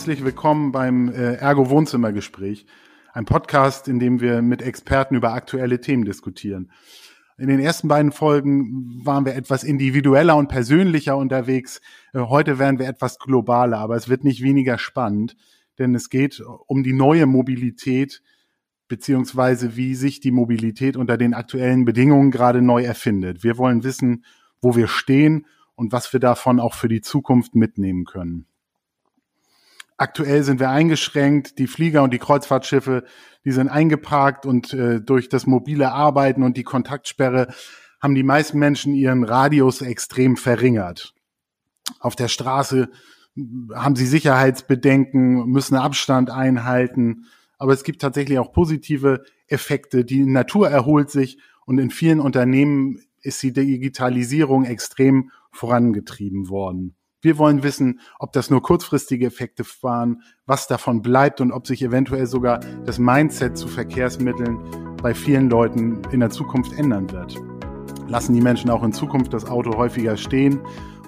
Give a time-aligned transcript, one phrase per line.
[0.00, 2.64] herzlich willkommen beim äh, Ergo Wohnzimmergespräch,
[3.12, 6.72] ein Podcast, in dem wir mit Experten über aktuelle Themen diskutieren.
[7.36, 11.82] In den ersten beiden Folgen waren wir etwas individueller und persönlicher unterwegs.
[12.14, 15.36] Äh, heute werden wir etwas globaler, aber es wird nicht weniger spannend,
[15.78, 18.22] denn es geht um die neue Mobilität
[18.88, 23.44] beziehungsweise wie sich die Mobilität unter den aktuellen Bedingungen gerade neu erfindet.
[23.44, 24.24] Wir wollen wissen,
[24.62, 25.44] wo wir stehen
[25.74, 28.46] und was wir davon auch für die Zukunft mitnehmen können.
[30.00, 31.58] Aktuell sind wir eingeschränkt.
[31.58, 33.04] Die Flieger und die Kreuzfahrtschiffe,
[33.44, 37.52] die sind eingeparkt und äh, durch das mobile Arbeiten und die Kontaktsperre
[38.00, 41.12] haben die meisten Menschen ihren Radius extrem verringert.
[41.98, 42.88] Auf der Straße
[43.74, 47.26] haben sie Sicherheitsbedenken, müssen Abstand einhalten.
[47.58, 50.06] Aber es gibt tatsächlich auch positive Effekte.
[50.06, 56.96] Die Natur erholt sich und in vielen Unternehmen ist die Digitalisierung extrem vorangetrieben worden.
[57.22, 61.82] Wir wollen wissen, ob das nur kurzfristige Effekte waren, was davon bleibt und ob sich
[61.82, 67.36] eventuell sogar das Mindset zu Verkehrsmitteln bei vielen Leuten in der Zukunft ändern wird.
[68.08, 70.60] Lassen die Menschen auch in Zukunft das Auto häufiger stehen?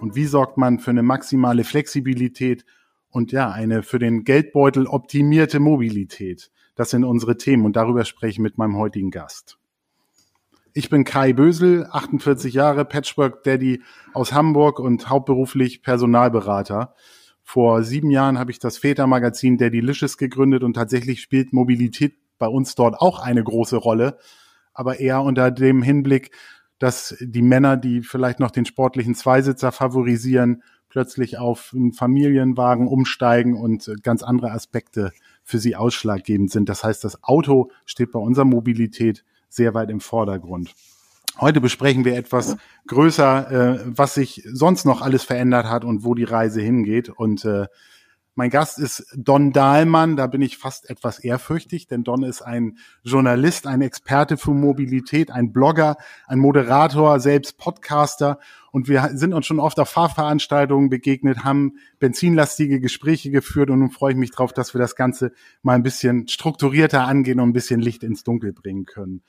[0.03, 2.67] Und wie sorgt man für eine maximale Flexibilität
[3.09, 6.51] und ja, eine für den Geldbeutel optimierte Mobilität?
[6.75, 9.59] Das sind unsere Themen und darüber spreche ich mit meinem heutigen Gast.
[10.75, 13.83] Ich bin Kai Bösel, 48 Jahre, Patchwork Daddy
[14.15, 16.95] aus Hamburg und hauptberuflich Personalberater.
[17.43, 22.75] Vor sieben Jahren habe ich das Vätermagazin Daddylicious gegründet und tatsächlich spielt Mobilität bei uns
[22.75, 24.17] dort auch eine große Rolle,
[24.73, 26.31] aber eher unter dem Hinblick,
[26.79, 33.61] dass die Männer, die vielleicht noch den sportlichen Zweisitzer favorisieren, plötzlich auf einen Familienwagen umsteigen
[33.61, 35.13] und ganz andere Aspekte
[35.43, 36.71] für sie ausschlaggebend sind.
[36.71, 40.75] Das heißt, das Auto steht bei unserer Mobilität sehr weit im Vordergrund.
[41.39, 46.15] Heute besprechen wir etwas größer, äh, was sich sonst noch alles verändert hat und wo
[46.15, 47.09] die Reise hingeht.
[47.09, 47.67] Und äh,
[48.35, 50.17] mein Gast ist Don Dahlmann.
[50.17, 55.31] Da bin ich fast etwas ehrfürchtig, denn Don ist ein Journalist, ein Experte für Mobilität,
[55.31, 55.97] ein Blogger,
[56.27, 58.39] ein Moderator, selbst Podcaster.
[58.73, 63.91] Und wir sind uns schon oft auf Fahrveranstaltungen begegnet, haben benzinlastige Gespräche geführt und nun
[63.91, 67.53] freue ich mich drauf, dass wir das Ganze mal ein bisschen strukturierter angehen und ein
[67.53, 69.23] bisschen Licht ins Dunkel bringen können.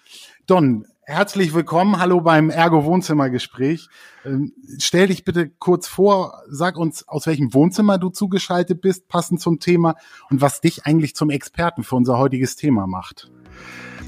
[0.48, 2.00] Don, Herzlich willkommen.
[2.00, 3.90] Hallo beim Ergo Wohnzimmergespräch.
[4.24, 9.42] Ähm, stell dich bitte kurz vor, sag uns, aus welchem Wohnzimmer du zugeschaltet bist, passend
[9.42, 9.96] zum Thema
[10.30, 13.30] und was dich eigentlich zum Experten für unser heutiges Thema macht.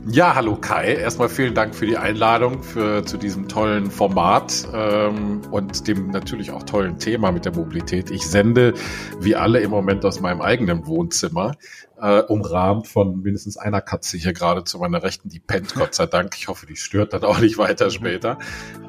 [0.07, 0.93] Ja, hallo Kai.
[0.93, 6.51] Erstmal vielen Dank für die Einladung für, zu diesem tollen Format ähm, und dem natürlich
[6.51, 8.11] auch tollen Thema mit der Mobilität.
[8.11, 8.75] Ich sende
[9.19, 11.53] wie alle im Moment aus meinem eigenen Wohnzimmer
[12.01, 16.05] äh, umrahmt von mindestens einer Katze hier gerade zu meiner Rechten, die pennt, Gott sei
[16.05, 16.35] Dank.
[16.37, 18.37] Ich hoffe, die stört dann auch nicht weiter später.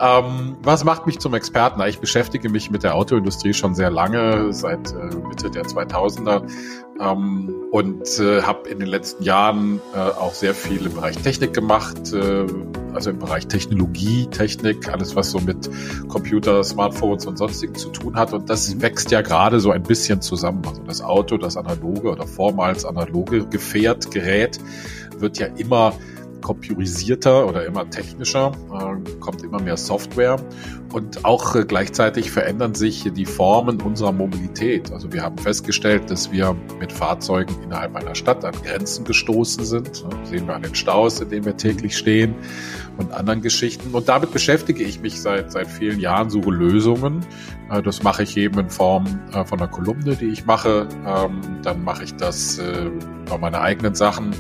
[0.00, 1.81] Ähm, was macht mich zum Experten?
[1.83, 6.43] Ich beschäftige mich mit der Autoindustrie schon sehr lange, seit äh, Mitte der 2000er
[7.00, 11.53] ähm, und äh, habe in den letzten Jahren äh, auch sehr viel im Bereich Technik
[11.53, 12.47] gemacht, äh,
[12.95, 15.69] also im Bereich Technologie, Technik, alles was so mit
[16.09, 18.33] Computer, Smartphones und sonstigen zu tun hat.
[18.33, 20.62] Und das wächst ja gerade so ein bisschen zusammen.
[20.66, 22.96] Also das Auto, das analoge oder vormals analoge
[23.51, 24.59] Gefährt, Gerät
[25.19, 25.95] wird ja immer
[26.43, 30.37] computerisierter oder immer technischer, äh, kommt immer mehr Software
[30.93, 34.93] und auch äh, gleichzeitig verändern sich die Formen unserer Mobilität.
[34.93, 39.89] Also wir haben festgestellt, dass wir mit Fahrzeugen innerhalb einer Stadt an Grenzen gestoßen sind.
[39.89, 42.34] Das sehen wir an den Staus, in denen wir täglich stehen
[42.97, 43.95] und anderen Geschichten.
[43.95, 47.25] Und damit beschäftige ich mich seit, seit vielen Jahren, suche Lösungen.
[47.71, 50.89] Äh, das mache ich eben in Form äh, von einer Kolumne, die ich mache.
[51.07, 52.91] Ähm, dann mache ich das äh,
[53.29, 54.34] bei meinen eigenen Sachen,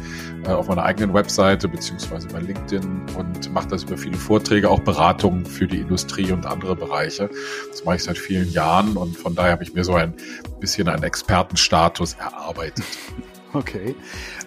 [0.46, 5.44] auf meiner eigenen Webseite beziehungsweise bei LinkedIn und mache das über viele Vorträge, auch Beratungen
[5.44, 7.28] für die Industrie und andere Bereiche.
[7.68, 10.14] Das mache ich seit vielen Jahren und von daher habe ich mir so ein
[10.60, 12.84] bisschen einen Expertenstatus erarbeitet.
[13.52, 13.94] Okay.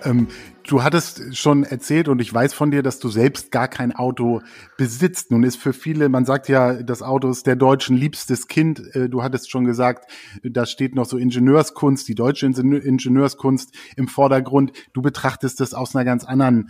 [0.03, 0.27] Ähm,
[0.69, 4.43] Du hattest schon erzählt und ich weiß von dir, dass du selbst gar kein Auto
[4.77, 5.31] besitzt.
[5.31, 8.79] Nun ist für viele, man sagt ja, das Auto ist der Deutschen liebstes Kind.
[8.93, 10.11] Äh, du hattest schon gesagt,
[10.43, 14.71] da steht noch so Ingenieurskunst, die deutsche Ingenieurskunst im Vordergrund.
[14.93, 16.69] Du betrachtest das aus einer ganz anderen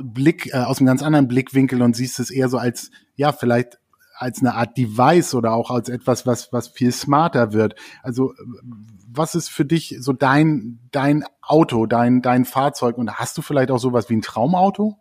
[0.00, 3.80] Blick, äh, aus einem ganz anderen Blickwinkel und siehst es eher so als, ja, vielleicht
[4.20, 7.74] als eine Art Device oder auch als etwas, was, was viel smarter wird.
[8.02, 8.34] Also
[9.08, 12.98] was ist für dich so dein, dein Auto, dein, dein Fahrzeug?
[12.98, 14.98] Und hast du vielleicht auch sowas wie ein Traumauto?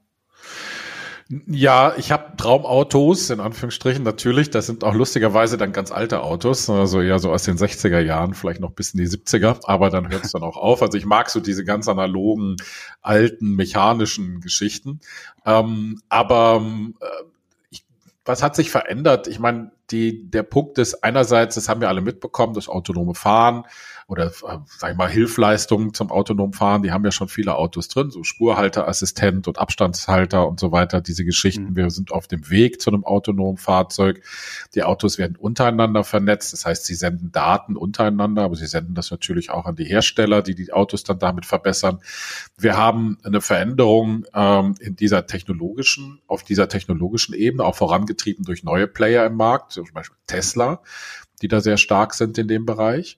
[1.46, 4.50] Ja, ich habe Traumautos, in Anführungsstrichen natürlich.
[4.50, 8.34] Das sind auch lustigerweise dann ganz alte Autos, also eher so aus den 60er Jahren,
[8.34, 10.82] vielleicht noch bis in die 70er, aber dann hört es dann auch auf.
[10.82, 12.56] Also ich mag so diese ganz analogen,
[13.02, 15.02] alten, mechanischen Geschichten.
[15.46, 16.66] Ähm, aber
[17.00, 17.06] äh,
[18.30, 19.28] was hat sich verändert?
[19.28, 23.64] Ich meine, die, der Punkt ist einerseits, das haben wir alle mitbekommen, das autonome Fahren
[24.10, 27.90] oder, äh, sag ich mal, Hilfleistungen zum autonomen Fahren, die haben ja schon viele Autos
[27.90, 31.70] drin, so Spurhalterassistent und Abstandshalter und so weiter, diese Geschichten.
[31.70, 31.76] Mhm.
[31.76, 34.24] Wir sind auf dem Weg zu einem autonomen Fahrzeug.
[34.74, 39.12] Die Autos werden untereinander vernetzt, das heißt, sie senden Daten untereinander, aber sie senden das
[39.12, 42.00] natürlich auch an die Hersteller, die die Autos dann damit verbessern.
[42.58, 48.64] Wir haben eine Veränderung ähm, in dieser technologischen, auf dieser technologischen Ebene, auch vorangetrieben durch
[48.64, 50.82] neue Player im Markt, zum Beispiel Tesla,
[51.44, 53.18] die da sehr stark sind in dem Bereich.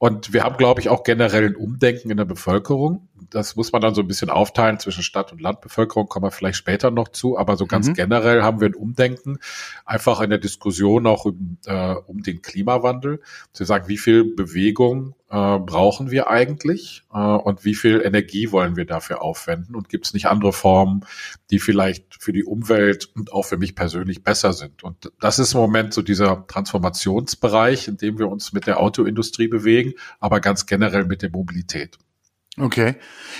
[0.00, 3.09] Und wir haben, glaube ich, auch generell ein Umdenken in der Bevölkerung.
[3.30, 6.58] Das muss man dann so ein bisschen aufteilen zwischen Stadt- und Landbevölkerung, kommen wir vielleicht
[6.58, 7.38] später noch zu.
[7.38, 7.94] Aber so ganz mhm.
[7.94, 9.38] generell haben wir ein Umdenken,
[9.84, 13.20] einfach in der Diskussion auch um, äh, um den Klimawandel,
[13.52, 18.76] zu sagen, wie viel Bewegung äh, brauchen wir eigentlich äh, und wie viel Energie wollen
[18.76, 21.06] wir dafür aufwenden und gibt es nicht andere Formen,
[21.50, 24.82] die vielleicht für die Umwelt und auch für mich persönlich besser sind.
[24.82, 29.46] Und das ist im Moment so dieser Transformationsbereich, in dem wir uns mit der Autoindustrie
[29.46, 31.98] bewegen, aber ganz generell mit der Mobilität.
[32.58, 32.96] Okay.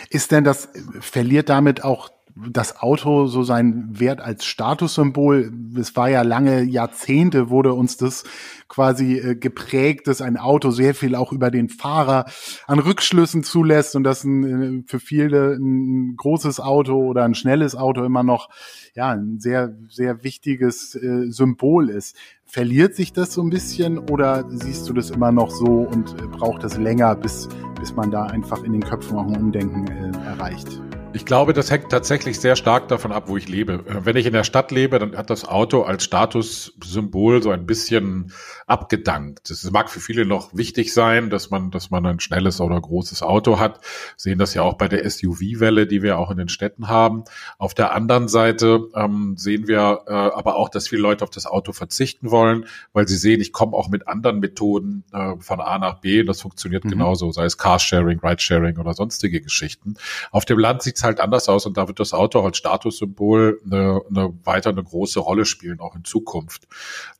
[0.09, 0.69] Ist denn das,
[1.01, 5.53] verliert damit auch das Auto so seinen Wert als Statussymbol.
[5.79, 8.25] Es war ja lange Jahrzehnte wurde uns das
[8.69, 12.27] quasi äh, geprägt, dass ein Auto sehr viel auch über den Fahrer
[12.67, 17.75] an Rückschlüssen zulässt und dass ein, äh, für viele ein großes Auto oder ein schnelles
[17.75, 18.49] Auto immer noch
[18.95, 22.17] ja ein sehr sehr wichtiges äh, Symbol ist.
[22.45, 26.27] Verliert sich das so ein bisschen oder siehst du das immer noch so und äh,
[26.27, 27.49] braucht es länger, bis
[27.79, 30.81] bis man da einfach in den Köpfen auch ein Umdenken äh, erreicht?
[31.13, 33.85] Ich glaube, das hängt tatsächlich sehr stark davon ab, wo ich lebe.
[33.87, 37.67] Äh, wenn ich in der Stadt lebe, dann hat das Auto als Statussymbol so ein
[37.67, 38.33] bisschen
[38.69, 39.51] abgedankt.
[39.51, 43.23] Es mag für viele noch wichtig sein, dass man, dass man ein schnelles oder großes
[43.23, 43.81] Auto hat.
[44.17, 47.25] sehen das ja auch bei der SUV-Welle, die wir auch in den Städten haben.
[47.59, 51.47] Auf der anderen Seite ähm, sehen wir äh, aber auch, dass viele Leute auf das
[51.47, 55.79] Auto verzichten wollen, weil sie sehen, ich komme auch mit anderen Methoden äh, von A
[55.79, 56.23] nach B.
[56.23, 56.91] Das funktioniert mhm.
[56.91, 59.95] genauso, sei es Carsharing, Ridesharing oder sonstige Geschichten.
[60.31, 64.01] Auf dem Land sieht halt anders aus und da wird das Auto als Statussymbol eine,
[64.09, 66.67] eine weiter eine große Rolle spielen, auch in Zukunft.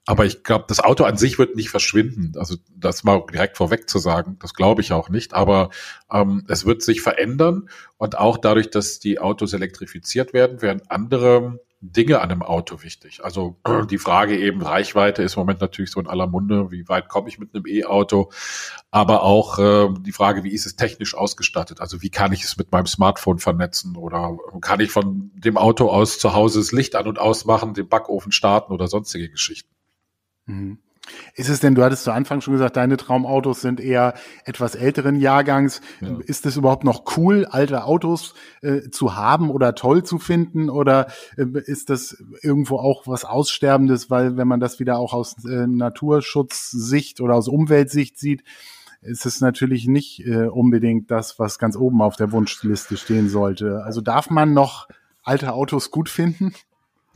[0.07, 2.33] Aber ich glaube, das Auto an sich wird nicht verschwinden.
[2.37, 5.35] Also das mal direkt vorweg zu sagen, das glaube ich auch nicht.
[5.35, 5.71] Aber
[6.13, 11.61] ähm, es wird sich verändern und auch dadurch, dass die Autos elektrifiziert werden, werden andere
[11.83, 13.25] Dinge an einem Auto wichtig.
[13.25, 13.57] Also
[13.91, 17.29] die Frage eben Reichweite ist im Moment natürlich so in aller Munde, wie weit komme
[17.29, 18.31] ich mit einem E-Auto,
[18.91, 21.81] aber auch äh, die Frage, wie ist es technisch ausgestattet?
[21.81, 25.89] Also wie kann ich es mit meinem Smartphone vernetzen oder kann ich von dem Auto
[25.89, 29.75] aus zu Hause das Licht an und aus machen, den Backofen starten oder sonstige Geschichten?
[30.47, 30.79] Mhm.
[31.35, 34.15] Ist es denn, du hattest zu Anfang schon gesagt, deine Traumautos sind eher
[34.45, 35.81] etwas älteren Jahrgangs.
[36.01, 36.19] Ja.
[36.25, 40.71] Ist es überhaupt noch cool, alte Autos äh, zu haben oder toll zu finden?
[40.71, 45.37] Oder äh, ist das irgendwo auch was Aussterbendes, weil wenn man das wieder auch aus
[45.45, 48.45] äh, Naturschutzsicht oder aus Umweltsicht sieht,
[49.03, 53.83] ist es natürlich nicht äh, unbedingt das, was ganz oben auf der Wunschliste stehen sollte.
[53.85, 54.89] Also darf man noch
[55.23, 56.53] alte Autos gut finden?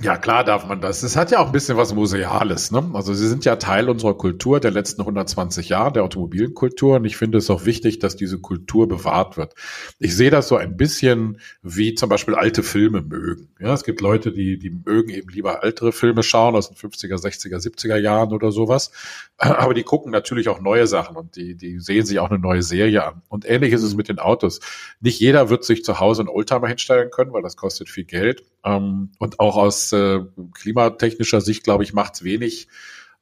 [0.05, 1.03] Ja, klar darf man das.
[1.03, 2.71] Es hat ja auch ein bisschen was Museales.
[2.71, 2.91] Ne?
[2.93, 6.97] Also sie sind ja Teil unserer Kultur der letzten 120 Jahre, der Automobilkultur.
[6.97, 9.55] Und ich finde es auch wichtig, dass diese Kultur bewahrt wird.
[9.99, 13.49] Ich sehe das so ein bisschen wie zum Beispiel alte Filme mögen.
[13.59, 17.15] Ja, es gibt Leute, die, die mögen eben lieber ältere Filme schauen aus den 50er,
[17.15, 18.93] 60er, 70er Jahren oder sowas.
[19.39, 22.63] Aber die gucken natürlich auch neue Sachen und die, die sehen sich auch eine neue
[22.63, 23.23] Serie an.
[23.29, 24.61] Und ähnlich ist es mit den Autos.
[25.01, 28.45] Nicht jeder wird sich zu Hause einen Oldtimer hinstellen können, weil das kostet viel Geld.
[28.65, 30.21] Ähm, und auch aus äh,
[30.55, 32.69] klimatechnischer Sicht, glaube ich, macht es wenig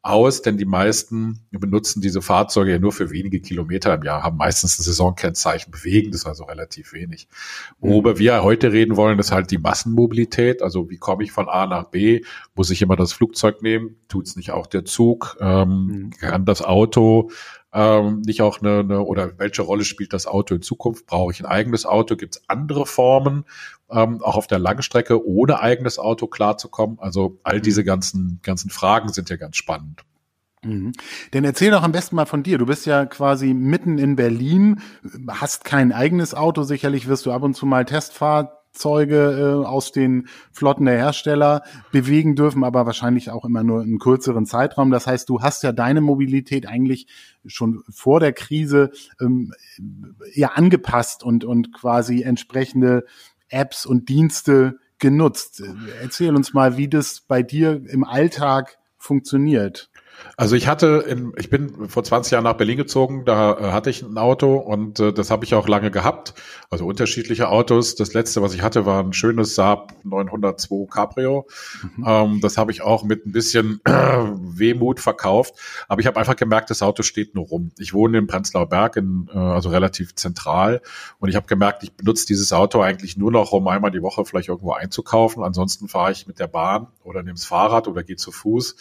[0.02, 4.36] aus, denn die meisten benutzen diese Fahrzeuge ja nur für wenige Kilometer im Jahr, haben
[4.36, 7.28] meistens ein Saisonkennzeichen, bewegen das also relativ wenig.
[7.78, 11.66] Worüber wir heute reden wollen, ist halt die Massenmobilität, also wie komme ich von A
[11.68, 12.22] nach B,
[12.56, 16.10] muss ich immer das Flugzeug nehmen, tut es nicht auch der Zug, ähm, mhm.
[16.10, 17.30] kann das Auto
[17.72, 21.06] ähm, nicht auch eine, eine, oder welche Rolle spielt das Auto in Zukunft?
[21.06, 22.16] Brauche ich ein eigenes Auto?
[22.16, 23.44] Gibt es andere Formen,
[23.92, 26.98] ähm, auch auf der Langstrecke ohne eigenes Auto klarzukommen?
[27.00, 27.62] Also all mhm.
[27.62, 30.04] diese ganzen, ganzen Fragen sind ja ganz spannend.
[30.64, 30.92] Mhm.
[31.32, 32.58] Denn erzähl doch am besten mal von dir.
[32.58, 34.80] Du bist ja quasi mitten in Berlin,
[35.28, 36.62] hast kein eigenes Auto.
[36.62, 41.62] Sicherlich wirst du ab und zu mal Testfahrt Zeuge äh, aus den Flotten der Hersteller
[41.92, 44.90] bewegen dürfen, aber wahrscheinlich auch immer nur einen kürzeren Zeitraum.
[44.90, 47.06] Das heißt, du hast ja deine Mobilität eigentlich
[47.44, 49.52] schon vor der Krise ähm,
[50.34, 53.04] ja angepasst und, und quasi entsprechende
[53.52, 55.62] Apps und Dienste genutzt.
[56.00, 59.90] Erzähl uns mal, wie das bei dir im Alltag funktioniert.
[60.36, 63.90] Also ich hatte, in, ich bin vor 20 Jahren nach Berlin gezogen, da äh, hatte
[63.90, 66.34] ich ein Auto und äh, das habe ich auch lange gehabt.
[66.70, 67.94] Also unterschiedliche Autos.
[67.94, 71.46] Das letzte, was ich hatte, war ein schönes Saab 902 Cabrio.
[71.96, 72.04] Mhm.
[72.06, 75.54] Ähm, das habe ich auch mit ein bisschen äh, Wehmut verkauft.
[75.88, 77.72] Aber ich habe einfach gemerkt, das Auto steht nur rum.
[77.78, 80.80] Ich wohne in Prenzlauer Berg, in, äh, also relativ zentral.
[81.18, 84.24] Und ich habe gemerkt, ich benutze dieses Auto eigentlich nur noch, um einmal die Woche
[84.24, 85.42] vielleicht irgendwo einzukaufen.
[85.42, 88.76] Ansonsten fahre ich mit der Bahn oder nehme das Fahrrad oder gehe zu Fuß.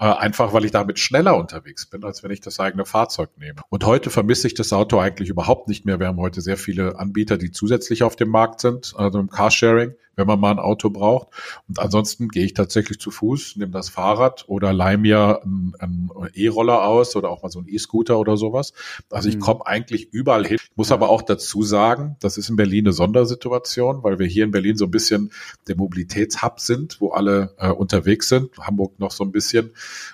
[0.00, 3.60] Äh, einfach, weil ich damit schneller unterwegs bin, als wenn ich das eigene Fahrzeug nehme.
[3.68, 6.00] Und heute vermisse ich das Auto eigentlich überhaupt nicht mehr.
[6.00, 9.92] Wir haben heute sehr viele Anbieter, die zusätzlich auf dem Markt sind, also im Carsharing
[10.20, 11.28] wenn man mal ein Auto braucht.
[11.68, 16.84] Und ansonsten gehe ich tatsächlich zu Fuß, nehme das Fahrrad oder leih mir einen, E-Roller
[16.84, 18.72] aus oder auch mal so einen E-Scooter oder sowas.
[19.10, 19.40] Also ich mhm.
[19.40, 20.58] komme eigentlich überall hin.
[20.60, 24.44] Ich muss aber auch dazu sagen, das ist in Berlin eine Sondersituation, weil wir hier
[24.44, 25.32] in Berlin so ein bisschen
[25.66, 28.56] der Mobilitätshub sind, wo alle äh, unterwegs sind.
[28.58, 29.70] Hamburg noch so ein bisschen,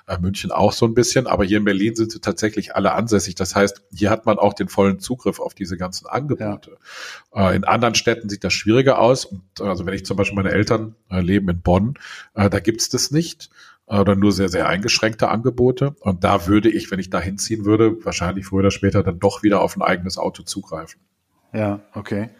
[0.06, 3.34] äh, München auch so ein bisschen, aber hier in Berlin sind sie tatsächlich alle ansässig.
[3.34, 6.78] Das heißt, hier hat man auch den vollen Zugriff auf diese ganzen Angebote.
[7.34, 7.50] Ja.
[7.50, 9.24] Äh, in anderen Städten sieht das schwieriger aus.
[9.24, 11.94] Und also wenn ich zum Beispiel meine Eltern äh, leben in Bonn,
[12.34, 13.50] äh, da gibt's das nicht
[13.86, 15.94] äh, oder nur sehr, sehr eingeschränkte Angebote.
[16.00, 19.42] Und da würde ich, wenn ich da hinziehen würde, wahrscheinlich früher oder später dann doch
[19.42, 21.00] wieder auf ein eigenes Auto zugreifen.
[21.52, 22.30] Ja, okay.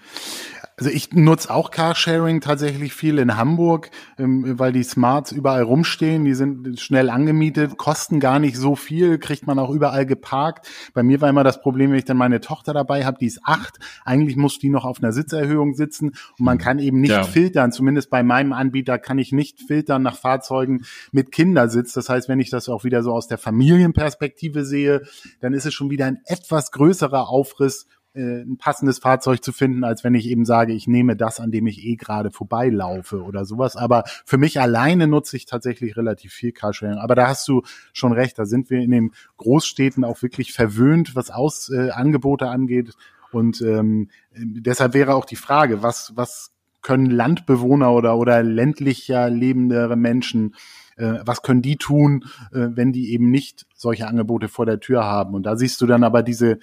[0.78, 6.26] Also ich nutze auch Carsharing tatsächlich viel in Hamburg, ähm, weil die Smarts überall rumstehen,
[6.26, 10.68] die sind schnell angemietet, kosten gar nicht so viel, kriegt man auch überall geparkt.
[10.92, 13.40] Bei mir war immer das Problem, wenn ich dann meine Tochter dabei habe, die ist
[13.44, 17.22] acht, eigentlich muss die noch auf einer Sitzerhöhung sitzen und man kann eben nicht ja.
[17.22, 21.94] filtern, zumindest bei meinem Anbieter kann ich nicht filtern nach Fahrzeugen mit Kindersitz.
[21.94, 25.02] Das heißt, wenn ich das auch wieder so aus der Familienperspektive sehe,
[25.40, 29.84] dann ist es schon wieder ein etwas größerer Aufriss äh, ein passendes Fahrzeug zu finden,
[29.84, 33.44] als wenn ich eben sage, ich nehme das, an dem ich eh gerade vorbeilaufe oder
[33.44, 33.76] sowas.
[33.76, 36.98] Aber für mich alleine nutze ich tatsächlich relativ viel Carsharing.
[36.98, 41.14] Aber da hast du schon recht, da sind wir in den Großstädten auch wirklich verwöhnt,
[41.14, 42.94] was Aus, äh, Angebote angeht.
[43.32, 49.96] Und ähm, deshalb wäre auch die Frage, was, was können Landbewohner oder, oder ländlicher lebendere
[49.96, 50.54] Menschen
[50.96, 55.04] äh, was können die tun, äh, wenn die eben nicht solche Angebote vor der Tür
[55.04, 55.34] haben.
[55.34, 56.58] Und da siehst du dann aber diese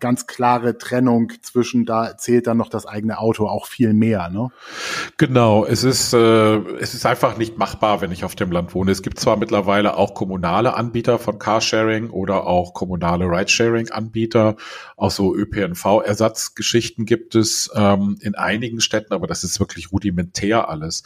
[0.00, 4.28] ganz klare Trennung zwischen, da zählt dann noch das eigene Auto auch viel mehr.
[4.30, 4.50] Ne?
[5.16, 8.92] Genau, es ist, äh, es ist einfach nicht machbar, wenn ich auf dem Land wohne.
[8.92, 14.56] Es gibt zwar mittlerweile auch kommunale Anbieter von Carsharing oder auch kommunale Ridesharing-Anbieter,
[14.96, 21.02] auch so ÖPNV-Ersatzgeschichten gibt es ähm, in einigen Städten, aber das ist wirklich rudimentär alles.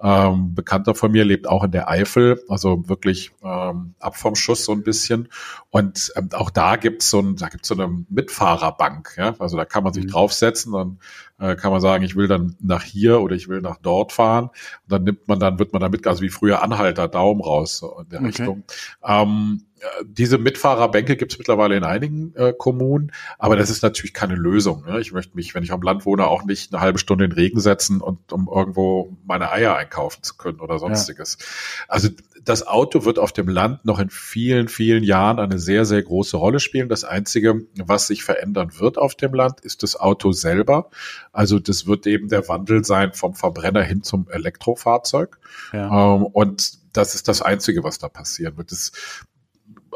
[0.00, 4.64] Ähm, Bekannter von mir lebt auch in der Eifel, also wirklich ähm, ab vom Schuss
[4.64, 5.28] so ein bisschen.
[5.70, 9.14] Und ähm, auch da gibt's so ein, da gibt's so eine Mit Mitfahrerbank.
[9.16, 9.34] Ja?
[9.38, 10.10] Also da kann man sich mhm.
[10.10, 10.98] draufsetzen, dann
[11.38, 14.46] äh, kann man sagen, ich will dann nach hier oder ich will nach dort fahren.
[14.46, 14.52] Und
[14.92, 18.08] dann nimmt man dann, wird man damit, also wie früher Anhalter, Daumen raus so in
[18.08, 18.26] der okay.
[18.28, 18.64] Richtung.
[19.04, 19.73] Ähm, äh,
[20.04, 24.84] diese Mitfahrerbänke gibt es mittlerweile in einigen äh, Kommunen, aber das ist natürlich keine Lösung.
[24.86, 25.00] Ne?
[25.00, 27.38] Ich möchte mich, wenn ich am Land wohne, auch nicht eine halbe Stunde in den
[27.38, 31.38] Regen setzen und um irgendwo meine Eier einkaufen zu können oder sonstiges.
[31.40, 31.46] Ja.
[31.88, 32.08] Also
[32.44, 36.36] das Auto wird auf dem Land noch in vielen, vielen Jahren eine sehr, sehr große
[36.36, 36.88] Rolle spielen.
[36.88, 40.90] Das Einzige, was sich verändern wird auf dem Land, ist das Auto selber.
[41.32, 45.38] Also das wird eben der Wandel sein vom Verbrenner hin zum Elektrofahrzeug.
[45.72, 46.14] Ja.
[46.16, 48.70] Ähm, und das ist das Einzige, was da passieren wird.
[48.70, 48.92] Das,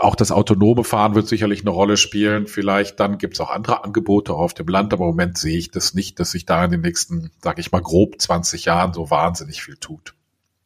[0.00, 2.46] auch das autonome Fahren wird sicherlich eine Rolle spielen.
[2.46, 5.70] Vielleicht dann gibt es auch andere Angebote auf dem Land, aber im Moment sehe ich
[5.70, 9.10] das nicht, dass sich da in den nächsten, sage ich mal, grob 20 Jahren so
[9.10, 10.14] wahnsinnig viel tut.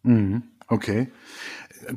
[0.03, 0.45] Mhm.
[0.69, 1.11] Okay.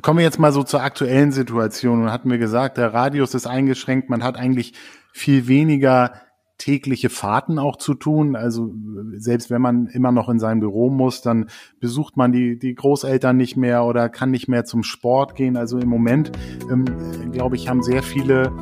[0.02, 2.10] Kommen wir jetzt mal so zur aktuellen Situation.
[2.10, 4.10] Hatten wir gesagt, der Radius ist eingeschränkt.
[4.10, 4.74] Man hat eigentlich
[5.12, 6.12] viel weniger
[6.58, 8.36] tägliche Fahrten auch zu tun.
[8.36, 8.72] Also
[9.16, 11.48] selbst wenn man immer noch in sein Büro muss, dann
[11.80, 15.56] besucht man die, die Großeltern nicht mehr oder kann nicht mehr zum Sport gehen.
[15.56, 16.32] Also im Moment,
[16.70, 16.84] ähm,
[17.32, 18.52] glaube ich, haben sehr viele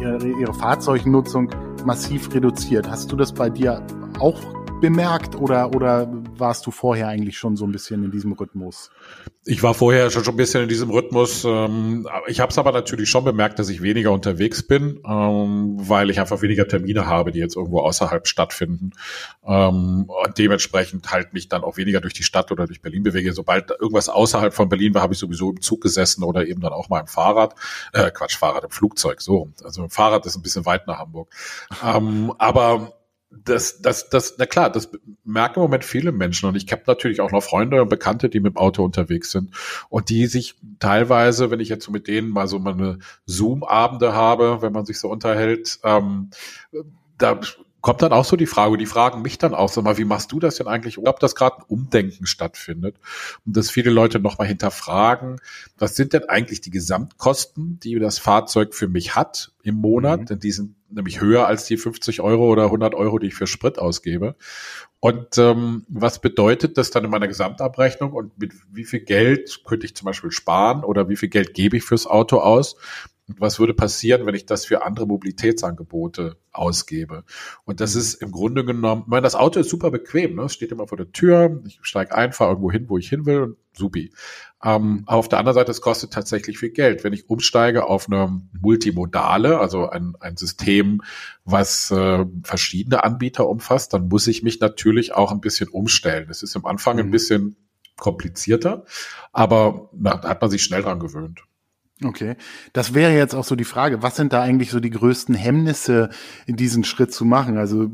[0.00, 1.50] ihre, ihre Fahrzeugnutzung
[1.84, 2.90] massiv reduziert.
[2.90, 3.82] Hast du das bei dir
[4.18, 8.90] auch bemerkt oder, oder warst du vorher eigentlich schon so ein bisschen in diesem Rhythmus?
[9.44, 11.44] Ich war vorher schon, schon ein bisschen in diesem Rhythmus.
[11.44, 16.10] Ähm, ich habe es aber natürlich schon bemerkt, dass ich weniger unterwegs bin, ähm, weil
[16.10, 18.90] ich einfach weniger Termine habe, die jetzt irgendwo außerhalb stattfinden.
[19.46, 23.32] Ähm, und dementsprechend halt mich dann auch weniger durch die Stadt oder durch Berlin bewege.
[23.32, 26.72] Sobald irgendwas außerhalb von Berlin war, habe ich sowieso im Zug gesessen oder eben dann
[26.72, 27.54] auch mal im Fahrrad.
[27.92, 29.48] Äh, Quatsch, Fahrrad im Flugzeug, so.
[29.64, 31.30] Also im Fahrrad ist ein bisschen weit nach Hamburg.
[31.80, 32.92] aber
[33.30, 34.90] das, das, das, na klar, das
[35.24, 38.40] merken im Moment viele Menschen und ich habe natürlich auch noch Freunde und Bekannte, die
[38.40, 39.54] mit dem Auto unterwegs sind
[39.88, 44.62] und die sich teilweise, wenn ich jetzt so mit denen mal so meine Zoom-Abende habe,
[44.62, 46.30] wenn man sich so unterhält, ähm,
[47.18, 47.40] da
[47.80, 50.32] kommt dann auch so die Frage, die fragen mich dann auch, sag mal, wie machst
[50.32, 52.96] du das denn eigentlich, ob das gerade ein Umdenken stattfindet
[53.46, 55.40] und dass viele Leute nochmal hinterfragen,
[55.78, 60.26] was sind denn eigentlich die Gesamtkosten, die das Fahrzeug für mich hat im Monat, mhm.
[60.26, 63.46] denn die sind nämlich höher als die 50 Euro oder 100 Euro, die ich für
[63.46, 64.36] Sprit ausgebe.
[65.00, 69.86] Und ähm, was bedeutet das dann in meiner Gesamtabrechnung und mit wie viel Geld könnte
[69.86, 72.76] ich zum Beispiel sparen oder wie viel Geld gebe ich fürs Auto aus?
[73.38, 77.24] Was würde passieren, wenn ich das für andere Mobilitätsangebote ausgebe?
[77.64, 80.42] Und das ist im Grunde genommen, ich meine, das Auto ist super bequem, ne?
[80.42, 83.26] es steht immer vor der Tür, ich steige ein, fahre irgendwo hin, wo ich hin
[83.26, 84.12] will und supi.
[84.62, 87.02] Ähm, aber auf der anderen Seite, es kostet tatsächlich viel Geld.
[87.04, 91.00] Wenn ich umsteige auf eine Multimodale, also ein, ein System,
[91.44, 96.28] was äh, verschiedene Anbieter umfasst, dann muss ich mich natürlich auch ein bisschen umstellen.
[96.30, 97.10] Es ist am Anfang ein mhm.
[97.10, 97.56] bisschen
[97.96, 98.84] komplizierter,
[99.32, 101.42] aber na, da hat man sich schnell dran gewöhnt.
[102.02, 102.36] Okay,
[102.72, 106.08] das wäre jetzt auch so die Frage, was sind da eigentlich so die größten Hemmnisse,
[106.46, 107.58] diesen Schritt zu machen?
[107.58, 107.90] Also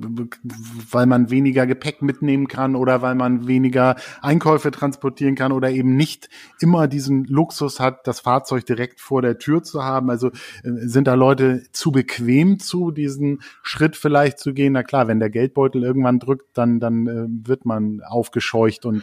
[0.93, 5.97] weil man weniger Gepäck mitnehmen kann oder weil man weniger Einkäufe transportieren kann oder eben
[5.97, 6.29] nicht
[6.61, 10.09] immer diesen Luxus hat, das Fahrzeug direkt vor der Tür zu haben.
[10.09, 10.29] Also
[10.63, 14.75] äh, sind da Leute zu bequem zu, diesen Schritt vielleicht zu gehen?
[14.75, 19.03] Na klar, wenn der Geldbeutel irgendwann drückt, dann, dann äh, wird man aufgescheucht und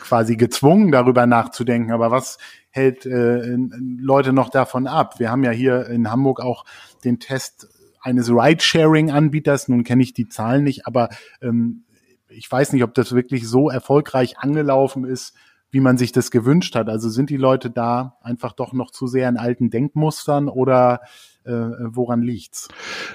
[0.00, 1.90] quasi gezwungen, darüber nachzudenken.
[1.90, 2.38] Aber was
[2.76, 3.56] hält äh,
[3.98, 5.18] Leute noch davon ab?
[5.18, 6.64] Wir haben ja hier in Hamburg auch
[7.04, 7.68] den Test
[8.00, 9.68] eines Ride-Sharing-Anbieters.
[9.68, 11.08] Nun kenne ich die Zahlen nicht, aber
[11.42, 11.84] ähm,
[12.28, 15.34] ich weiß nicht, ob das wirklich so erfolgreich angelaufen ist,
[15.70, 16.88] wie man sich das gewünscht hat.
[16.88, 21.00] Also sind die Leute da einfach doch noch zu sehr in alten Denkmustern oder
[21.46, 22.68] äh, woran liegt's?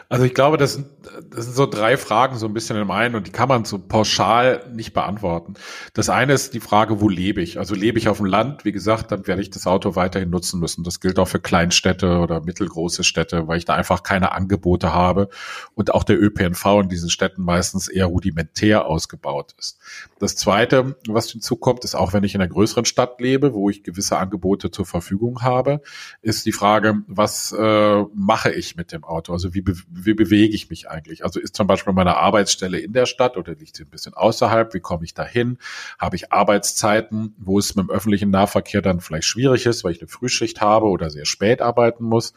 [0.10, 0.88] Also ich glaube, das sind,
[1.30, 3.78] das sind so drei Fragen so ein bisschen im einen und die kann man so
[3.80, 5.56] pauschal nicht beantworten.
[5.94, 7.60] Das eine ist die Frage, wo lebe ich?
[7.60, 8.66] Also lebe ich auf dem Land?
[8.66, 10.84] Wie gesagt, dann werde ich das Auto weiterhin nutzen müssen.
[10.84, 15.30] Das gilt auch für Kleinstädte oder mittelgroße Städte, weil ich da einfach keine Angebote habe
[15.76, 19.80] und auch der ÖPNV in diesen Städten meistens eher rudimentär ausgebaut ist.
[20.22, 23.82] Das zweite, was hinzukommt, ist auch wenn ich in einer größeren Stadt lebe, wo ich
[23.82, 25.82] gewisse Angebote zur Verfügung habe,
[26.22, 29.34] ist die Frage, was äh, mache ich mit dem Auto?
[29.34, 31.26] Also wie, be wie bewege ich mich eigentlich?
[31.26, 34.76] Also ist zum Beispiel meine Arbeitsstelle in der Stadt oder liegt sie ein bisschen außerhalb?
[34.76, 35.58] Wie komme ich dahin?
[35.98, 40.02] Habe ich Arbeitszeiten, wo es mit dem öffentlichen Nahverkehr dann vielleicht schwierig ist, weil ich
[40.02, 42.34] eine Frühschicht habe oder sehr spät arbeiten muss?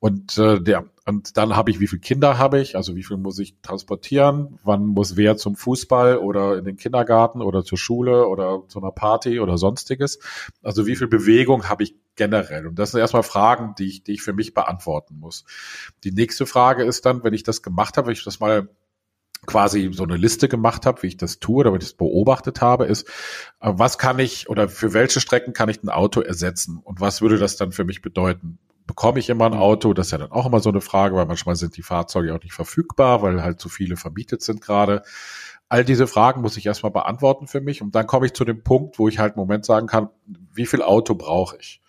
[0.00, 3.16] Und äh, der und dann habe ich, wie viele Kinder habe ich, also wie viel
[3.16, 8.28] muss ich transportieren, wann muss wer zum Fußball oder in den Kindergarten oder zur Schule
[8.28, 10.20] oder zu einer Party oder sonstiges.
[10.62, 12.68] Also wie viel Bewegung habe ich generell?
[12.68, 15.44] Und das sind erstmal Fragen, die ich, die ich für mich beantworten muss.
[16.04, 18.68] Die nächste Frage ist dann, wenn ich das gemacht habe, wenn ich das mal
[19.46, 22.60] quasi so eine Liste gemacht habe, wie ich das tue oder wie ich das beobachtet
[22.60, 23.08] habe, ist,
[23.60, 27.20] äh, was kann ich oder für welche Strecken kann ich ein Auto ersetzen und was
[27.20, 28.60] würde das dann für mich bedeuten?
[28.90, 29.94] Bekomme ich immer ein Auto?
[29.94, 32.42] Das ist ja dann auch immer so eine Frage, weil manchmal sind die Fahrzeuge auch
[32.42, 35.04] nicht verfügbar, weil halt zu viele vermietet sind gerade.
[35.68, 38.64] All diese Fragen muss ich erstmal beantworten für mich und dann komme ich zu dem
[38.64, 40.08] Punkt, wo ich halt im Moment sagen kann,
[40.52, 41.80] wie viel Auto brauche ich?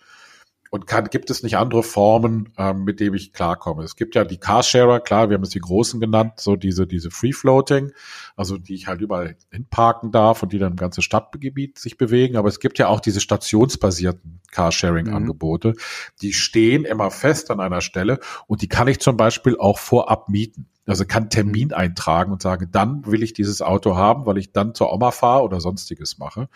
[0.70, 3.82] Und kann, gibt es nicht andere Formen, ähm, mit denen ich klarkomme?
[3.82, 7.10] Es gibt ja die Carsharer, klar, wir haben es die großen genannt, so diese, diese
[7.10, 7.90] Free Floating,
[8.36, 12.36] also die ich halt überall hinparken darf und die dann im ganzen Stadtgebiet sich bewegen.
[12.36, 15.76] Aber es gibt ja auch diese stationsbasierten Carsharing-Angebote, mhm.
[16.20, 20.28] die stehen immer fest an einer Stelle und die kann ich zum Beispiel auch vorab
[20.28, 20.68] mieten.
[20.84, 24.74] Also kann Termin eintragen und sage, dann will ich dieses Auto haben, weil ich dann
[24.74, 26.48] zur Oma fahre oder sonstiges mache.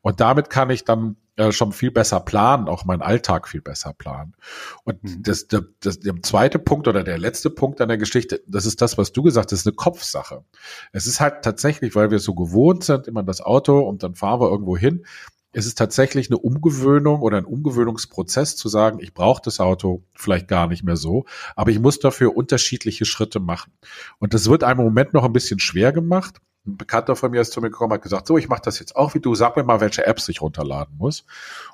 [0.00, 3.92] Und damit kann ich dann äh, schon viel besser planen, auch meinen Alltag viel besser
[3.92, 4.36] planen.
[4.84, 5.22] Und mhm.
[5.24, 8.80] das, das, das, der zweite Punkt oder der letzte Punkt an der Geschichte, das ist
[8.80, 10.44] das, was du gesagt hast, ist eine Kopfsache.
[10.92, 14.40] Es ist halt tatsächlich, weil wir so gewohnt sind, immer das Auto und dann fahren
[14.40, 15.04] wir irgendwo hin.
[15.52, 20.48] Es ist tatsächlich eine Umgewöhnung oder ein Umgewöhnungsprozess zu sagen, ich brauche das Auto vielleicht
[20.48, 23.72] gar nicht mehr so, aber ich muss dafür unterschiedliche Schritte machen.
[24.18, 27.42] Und das wird einem im Moment noch ein bisschen schwer gemacht ein Bekannter von mir
[27.42, 29.56] ist zu mir gekommen, hat gesagt, so, ich mache das jetzt auch wie du, sag
[29.56, 31.26] mir mal, welche Apps ich runterladen muss.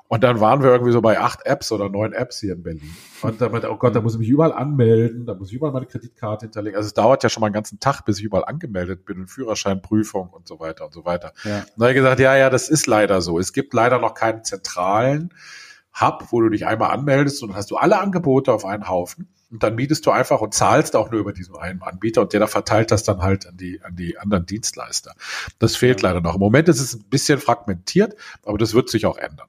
[0.09, 2.93] Und dann waren wir irgendwie so bei acht Apps oder neun Apps hier in Berlin.
[3.21, 5.71] Und dann meinte, oh Gott, da muss ich mich überall anmelden, da muss ich überall
[5.71, 6.75] meine Kreditkarte hinterlegen.
[6.75, 10.29] Also es dauert ja schon mal einen ganzen Tag, bis ich überall angemeldet bin, Führerscheinprüfung
[10.29, 11.31] und so weiter und so weiter.
[11.45, 11.59] Ja.
[11.59, 13.39] Und dann habe ich gesagt, ja, ja, das ist leider so.
[13.39, 15.33] Es gibt leider noch keinen zentralen
[15.99, 19.29] Hub, wo du dich einmal anmeldest und dann hast du alle Angebote auf einen Haufen.
[19.51, 22.39] Und dann mietest du einfach und zahlst auch nur über diesen einen Anbieter und der
[22.39, 25.13] da verteilt das dann halt an die, an die anderen Dienstleister.
[25.59, 26.35] Das fehlt leider noch.
[26.35, 29.47] Im Moment ist es ein bisschen fragmentiert, aber das wird sich auch ändern.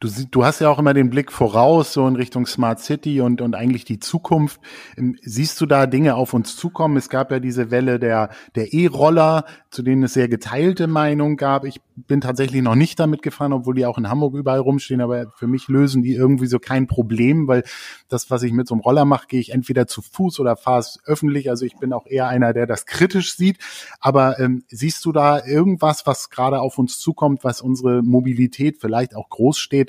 [0.00, 3.42] Du, du hast ja auch immer den Blick voraus, so in Richtung Smart City und,
[3.42, 4.58] und eigentlich die Zukunft.
[4.96, 6.96] Ähm, siehst du da Dinge auf uns zukommen?
[6.96, 11.66] Es gab ja diese Welle der, der E-Roller, zu denen es sehr geteilte Meinung gab.
[11.66, 15.32] Ich bin tatsächlich noch nicht damit gefahren, obwohl die auch in Hamburg überall rumstehen, aber
[15.36, 17.62] für mich lösen die irgendwie so kein Problem, weil
[18.08, 20.80] das, was ich mit so einem Roller mache, gehe ich entweder zu Fuß oder fahre
[20.80, 21.50] es öffentlich.
[21.50, 23.58] Also ich bin auch eher einer, der das kritisch sieht.
[24.00, 29.14] Aber ähm, siehst du da irgendwas, was gerade auf uns zukommt, was unsere Mobilität vielleicht
[29.14, 29.28] auch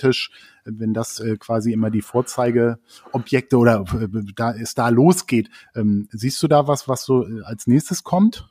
[0.02, 0.32] großstädtisch
[0.64, 5.50] wenn das äh, quasi immer die Vorzeigeobjekte oder äh, da es da losgeht.
[5.76, 8.48] Ähm, siehst du da was, was so äh, als nächstes kommt?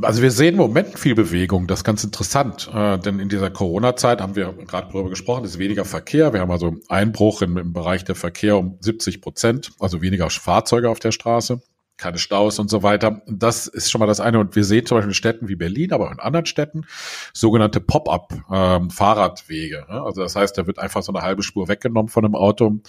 [0.00, 3.50] Also wir sehen im Moment viel Bewegung, das ist ganz interessant, äh, denn in dieser
[3.50, 6.32] Corona-Zeit haben wir gerade darüber gesprochen, ist weniger Verkehr.
[6.32, 10.88] Wir haben also Einbruch im, im Bereich der Verkehr um 70 Prozent, also weniger Fahrzeuge
[10.88, 11.60] auf der Straße
[11.96, 13.22] keine Staus und so weiter.
[13.26, 14.38] Das ist schon mal das eine.
[14.38, 16.86] Und wir sehen zum Beispiel in Städten wie Berlin, aber auch in anderen Städten
[17.32, 19.86] sogenannte Pop-up-Fahrradwege.
[19.88, 22.68] Ähm, also das heißt, da wird einfach so eine halbe Spur weggenommen von einem Auto,
[22.68, 22.82] ein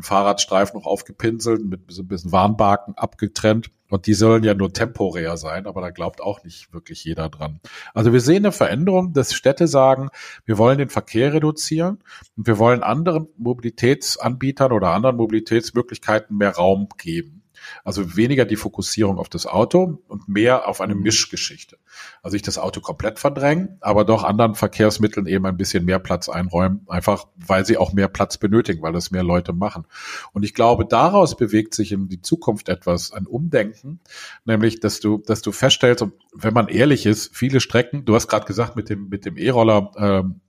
[0.00, 3.70] Fahrradstreifen noch aufgepinselt, mit so ein bisschen Warnbarken abgetrennt.
[3.90, 7.60] Und die sollen ja nur temporär sein, aber da glaubt auch nicht wirklich jeder dran.
[7.92, 10.08] Also wir sehen eine Veränderung, dass Städte sagen,
[10.46, 11.98] wir wollen den Verkehr reduzieren
[12.34, 17.41] und wir wollen anderen Mobilitätsanbietern oder anderen Mobilitätsmöglichkeiten mehr Raum geben.
[17.84, 21.02] Also weniger die Fokussierung auf das Auto und mehr auf eine mhm.
[21.02, 21.78] Mischgeschichte.
[22.22, 26.28] Also ich das Auto komplett verdrängen, aber doch anderen Verkehrsmitteln eben ein bisschen mehr Platz
[26.28, 29.86] einräumen, einfach weil sie auch mehr Platz benötigen, weil das mehr Leute machen.
[30.32, 34.00] Und ich glaube, daraus bewegt sich in die Zukunft etwas, ein Umdenken,
[34.44, 38.46] nämlich, dass du, dass du feststellst, wenn man ehrlich ist, viele Strecken, du hast gerade
[38.46, 40.40] gesagt, mit dem, mit dem E-Roller, ähm,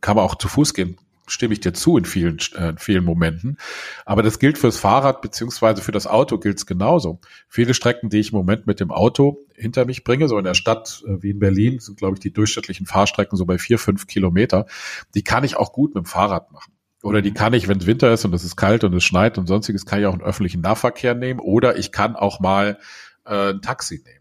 [0.00, 0.96] kann man auch zu Fuß gehen
[1.30, 3.56] stimme ich dir zu in vielen, äh, in vielen Momenten.
[4.04, 7.20] Aber das gilt fürs Fahrrad beziehungsweise für das Auto gilt es genauso.
[7.48, 10.54] Viele Strecken, die ich im Moment mit dem Auto hinter mich bringe, so in der
[10.54, 14.06] Stadt äh, wie in Berlin, sind, glaube ich, die durchschnittlichen Fahrstrecken so bei vier, fünf
[14.06, 14.66] Kilometer.
[15.14, 16.72] Die kann ich auch gut mit dem Fahrrad machen.
[17.02, 19.38] Oder die kann ich, wenn es Winter ist und es ist kalt und es schneit
[19.38, 21.40] und sonstiges, kann ich auch einen öffentlichen Nahverkehr nehmen.
[21.40, 22.78] Oder ich kann auch mal
[23.24, 24.19] äh, ein Taxi nehmen.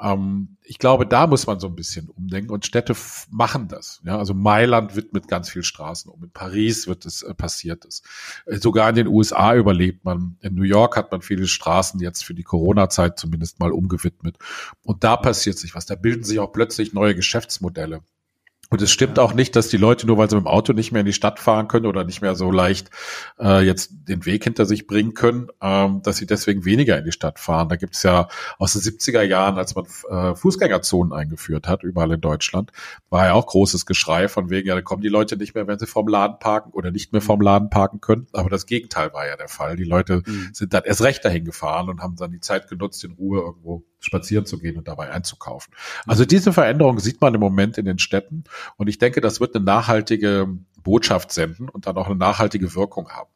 [0.00, 2.94] Ähm, ich glaube, da muss man so ein bisschen umdenken und Städte
[3.30, 4.00] machen das.
[4.04, 6.22] Ja, also Mailand wird mit ganz viel Straßen um.
[6.22, 8.02] In Paris wird es äh, passiert es.
[8.46, 10.36] Äh, sogar in den USA überlebt man.
[10.40, 14.38] In New York hat man viele Straßen jetzt für die Corona-Zeit zumindest mal umgewidmet.
[14.84, 15.86] Und da passiert sich was.
[15.86, 18.02] Da bilden sich auch plötzlich neue Geschäftsmodelle.
[18.70, 20.92] Und es stimmt auch nicht, dass die Leute nur weil sie mit dem Auto nicht
[20.92, 22.90] mehr in die Stadt fahren können oder nicht mehr so leicht
[23.40, 27.12] äh, jetzt den Weg hinter sich bringen können, ähm, dass sie deswegen weniger in die
[27.12, 27.70] Stadt fahren.
[27.70, 28.28] Da gibt es ja
[28.58, 32.72] aus den 70er Jahren, als man äh, Fußgängerzonen eingeführt hat, überall in Deutschland,
[33.08, 35.78] war ja auch großes Geschrei von wegen, ja, da kommen die Leute nicht mehr, wenn
[35.78, 38.26] sie vorm Laden parken oder nicht mehr vorm Laden parken können.
[38.34, 39.76] Aber das Gegenteil war ja der Fall.
[39.76, 40.50] Die Leute mhm.
[40.52, 43.84] sind dann erst recht dahin gefahren und haben dann die Zeit genutzt, in Ruhe irgendwo
[44.00, 45.72] spazieren zu gehen und dabei einzukaufen.
[46.06, 48.44] Also diese Veränderung sieht man im Moment in den Städten
[48.76, 50.48] und ich denke, das wird eine nachhaltige
[50.82, 53.30] Botschaft senden und dann auch eine nachhaltige Wirkung haben.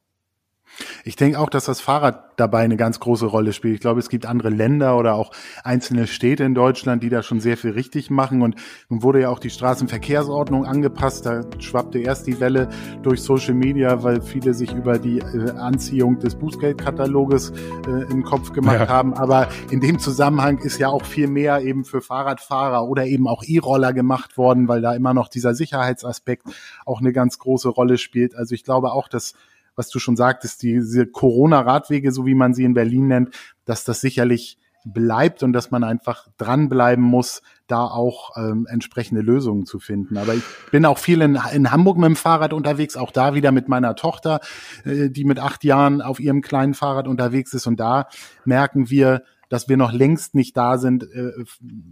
[1.05, 3.75] Ich denke auch, dass das Fahrrad dabei eine ganz große Rolle spielt.
[3.75, 5.33] Ich glaube, es gibt andere Länder oder auch
[5.65, 8.43] einzelne Städte in Deutschland, die da schon sehr viel richtig machen.
[8.43, 8.57] Und
[8.89, 11.27] nun wurde ja auch die Straßenverkehrsordnung angepasst.
[11.27, 12.69] Da schwappte erst die Welle
[13.03, 17.53] durch Social Media, weil viele sich über die äh, Anziehung des Bußgeldkataloges
[17.87, 18.89] äh, im Kopf gemacht ja.
[18.89, 19.15] haben.
[19.15, 23.43] Aber in dem Zusammenhang ist ja auch viel mehr eben für Fahrradfahrer oder eben auch
[23.45, 26.47] E-Roller gemacht worden, weil da immer noch dieser Sicherheitsaspekt
[26.87, 28.35] auch eine ganz große Rolle spielt.
[28.35, 29.35] Also ich glaube auch, dass
[29.83, 34.01] was du schon sagtest, diese Corona-Radwege, so wie man sie in Berlin nennt, dass das
[34.01, 40.17] sicherlich bleibt und dass man einfach dranbleiben muss, da auch ähm, entsprechende Lösungen zu finden.
[40.19, 43.51] Aber ich bin auch viel in, in Hamburg mit dem Fahrrad unterwegs, auch da wieder
[43.51, 44.39] mit meiner Tochter,
[44.85, 47.67] äh, die mit acht Jahren auf ihrem kleinen Fahrrad unterwegs ist.
[47.67, 48.07] Und da
[48.45, 51.33] merken wir, dass wir noch längst nicht da sind, äh,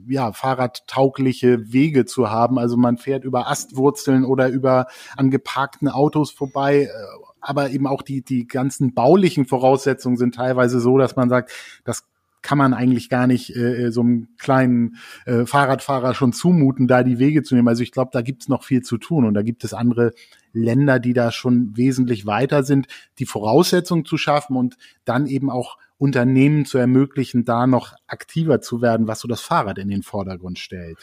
[0.08, 2.58] ja, fahrradtaugliche Wege zu haben.
[2.58, 6.84] Also man fährt über Astwurzeln oder über angeparkten Autos vorbei.
[6.84, 11.52] Äh, aber eben auch die, die ganzen baulichen Voraussetzungen sind teilweise so, dass man sagt,
[11.84, 12.04] das
[12.42, 17.02] kann man eigentlich gar nicht äh, äh, so einem kleinen äh, Fahrradfahrer schon zumuten, da
[17.02, 17.68] die Wege zu nehmen.
[17.68, 20.12] Also ich glaube, da gibt es noch viel zu tun und da gibt es andere
[20.52, 22.86] Länder, die da schon wesentlich weiter sind,
[23.18, 28.80] die Voraussetzungen zu schaffen und dann eben auch Unternehmen zu ermöglichen, da noch aktiver zu
[28.80, 30.96] werden, was so das Fahrrad in den Vordergrund stellt.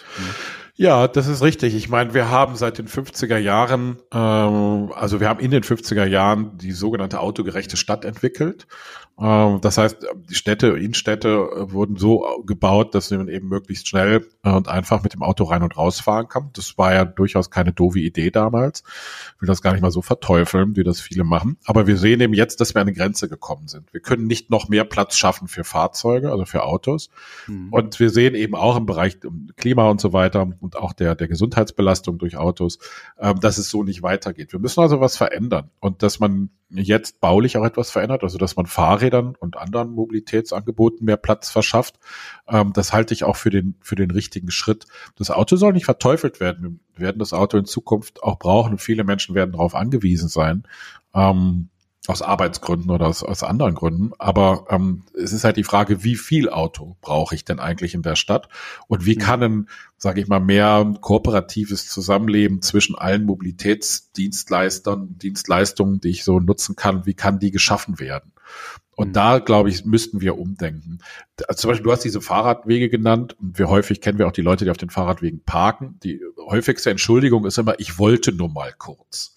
[0.80, 1.74] Ja, das ist richtig.
[1.74, 6.06] Ich meine, wir haben seit den 50er Jahren, ähm, also wir haben in den 50er
[6.06, 8.68] Jahren die sogenannte autogerechte Stadt entwickelt.
[9.20, 14.28] Ähm, das heißt, die Städte, Innenstädte äh, wurden so gebaut, dass man eben möglichst schnell
[14.44, 16.52] äh, und einfach mit dem Auto rein und rausfahren kann.
[16.54, 18.84] Das war ja durchaus keine doofe Idee damals.
[19.36, 21.58] Ich will das gar nicht mal so verteufeln, wie das viele machen.
[21.66, 23.92] Aber wir sehen eben jetzt, dass wir an eine Grenze gekommen sind.
[23.92, 27.10] Wir können nicht noch mehr Platz schaffen für Fahrzeuge, also für Autos.
[27.48, 27.70] Mhm.
[27.74, 29.18] Und wir sehen eben auch im Bereich
[29.56, 32.78] Klima und so weiter und auch der, der Gesundheitsbelastung durch Autos,
[33.18, 34.52] ähm, dass es so nicht weitergeht.
[34.52, 38.58] Wir müssen also was verändern und dass man jetzt baulich auch etwas verändert, also dass
[38.58, 41.96] man Fahrrädern und anderen Mobilitätsangeboten mehr Platz verschafft.
[42.50, 44.86] Ähm, das halte ich auch für den, für den richtigen Schritt.
[45.16, 46.82] Das Auto soll nicht verteufelt werden.
[46.96, 50.64] Wir werden das Auto in Zukunft auch brauchen und viele Menschen werden darauf angewiesen sein.
[51.14, 51.70] Ähm,
[52.08, 54.12] aus Arbeitsgründen oder aus, aus anderen Gründen.
[54.18, 58.02] Aber ähm, es ist halt die Frage, wie viel Auto brauche ich denn eigentlich in
[58.02, 58.50] der Stadt
[58.88, 66.10] und wie kann ein, sage ich mal, mehr kooperatives Zusammenleben zwischen allen Mobilitätsdienstleistern, Dienstleistungen, die
[66.10, 68.32] ich so nutzen kann, wie kann die geschaffen werden?
[68.96, 69.14] Und mhm.
[69.14, 71.00] da, glaube ich, müssten wir umdenken.
[71.48, 74.42] Also zum Beispiel, du hast diese Fahrradwege genannt und wir häufig kennen wir auch die
[74.42, 76.00] Leute, die auf den Fahrradwegen parken.
[76.04, 79.36] Die häufigste Entschuldigung ist immer, ich wollte nur mal kurz.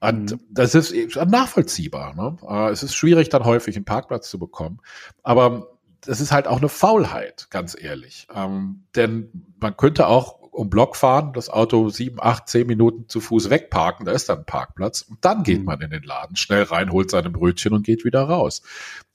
[0.00, 0.40] Und mhm.
[0.50, 2.14] das ist nachvollziehbar.
[2.14, 2.36] Ne?
[2.48, 4.80] Äh, es ist schwierig, dann häufig einen Parkplatz zu bekommen.
[5.22, 8.28] Aber das ist halt auch eine Faulheit, ganz ehrlich.
[8.34, 13.20] Ähm, denn man könnte auch um Block fahren, das Auto sieben, acht, zehn Minuten zu
[13.20, 15.66] Fuß wegparken, da ist dann ein Parkplatz und dann geht mhm.
[15.66, 18.62] man in den Laden, schnell rein, holt seine Brötchen und geht wieder raus.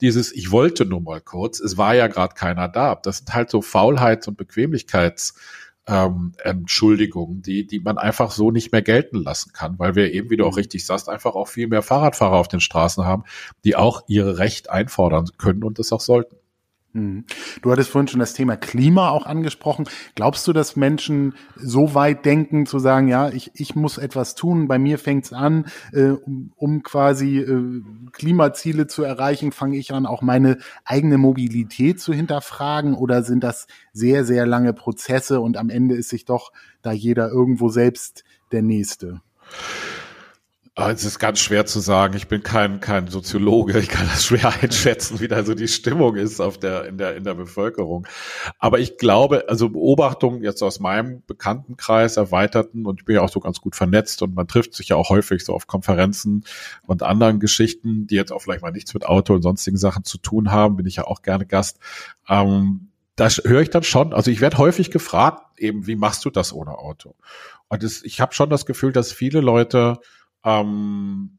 [0.00, 2.94] Dieses, ich wollte nur mal kurz, es war ja gerade keiner da.
[2.94, 5.34] Das sind halt so Faulheits- und Bequemlichkeits-
[5.86, 10.30] ähm, Entschuldigungen, die, die man einfach so nicht mehr gelten lassen kann, weil wir eben,
[10.30, 10.58] wie du auch mhm.
[10.58, 13.24] richtig sagst, einfach auch viel mehr Fahrradfahrer auf den Straßen haben,
[13.64, 16.36] die auch ihre Recht einfordern können und das auch sollten.
[16.94, 17.24] Hm.
[17.60, 19.86] Du hattest vorhin schon das Thema Klima auch angesprochen.
[20.14, 24.68] Glaubst du, dass Menschen so weit denken, zu sagen, ja, ich, ich muss etwas tun,
[24.68, 30.06] bei mir fängt's an, äh, um, um quasi äh, Klimaziele zu erreichen, fange ich an,
[30.06, 32.94] auch meine eigene Mobilität zu hinterfragen?
[32.94, 36.52] Oder sind das sehr, sehr lange Prozesse und am Ende ist sich doch
[36.82, 39.20] da jeder irgendwo selbst der Nächste?
[40.76, 42.16] Ah, es ist ganz schwer zu sagen.
[42.16, 43.78] Ich bin kein, kein Soziologe.
[43.78, 47.14] Ich kann das schwer einschätzen, wie da so die Stimmung ist auf der, in der,
[47.14, 48.08] in der Bevölkerung.
[48.58, 53.28] Aber ich glaube, also Beobachtungen jetzt aus meinem Bekanntenkreis erweiterten und ich bin ja auch
[53.28, 56.42] so ganz gut vernetzt und man trifft sich ja auch häufig so auf Konferenzen
[56.82, 60.18] und anderen Geschichten, die jetzt auch vielleicht mal nichts mit Auto und sonstigen Sachen zu
[60.18, 61.78] tun haben, bin ich ja auch gerne Gast.
[62.28, 64.12] Ähm, das höre ich dann schon.
[64.12, 67.14] Also ich werde häufig gefragt, eben, wie machst du das ohne Auto?
[67.68, 70.00] Und das, ich habe schon das Gefühl, dass viele Leute
[70.44, 71.38] ähm,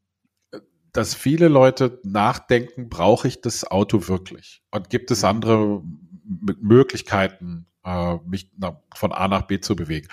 [0.91, 4.63] dass viele Leute nachdenken, brauche ich das Auto wirklich?
[4.72, 5.28] Und gibt es mhm.
[5.28, 5.84] andere
[6.62, 8.50] Möglichkeiten, äh, mich
[8.93, 10.08] von A nach B zu bewegen.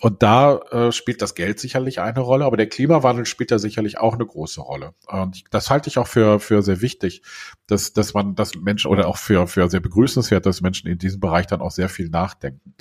[0.00, 3.98] Und da äh, spielt das Geld sicherlich eine Rolle, aber der Klimawandel spielt da sicherlich
[3.98, 4.94] auch eine große Rolle.
[5.08, 7.22] Und das halte ich auch für, für sehr wichtig,
[7.66, 11.18] dass, dass man, dass Menschen oder auch für, für sehr begrüßenswert, dass Menschen in diesem
[11.18, 12.74] Bereich dann auch sehr viel nachdenken.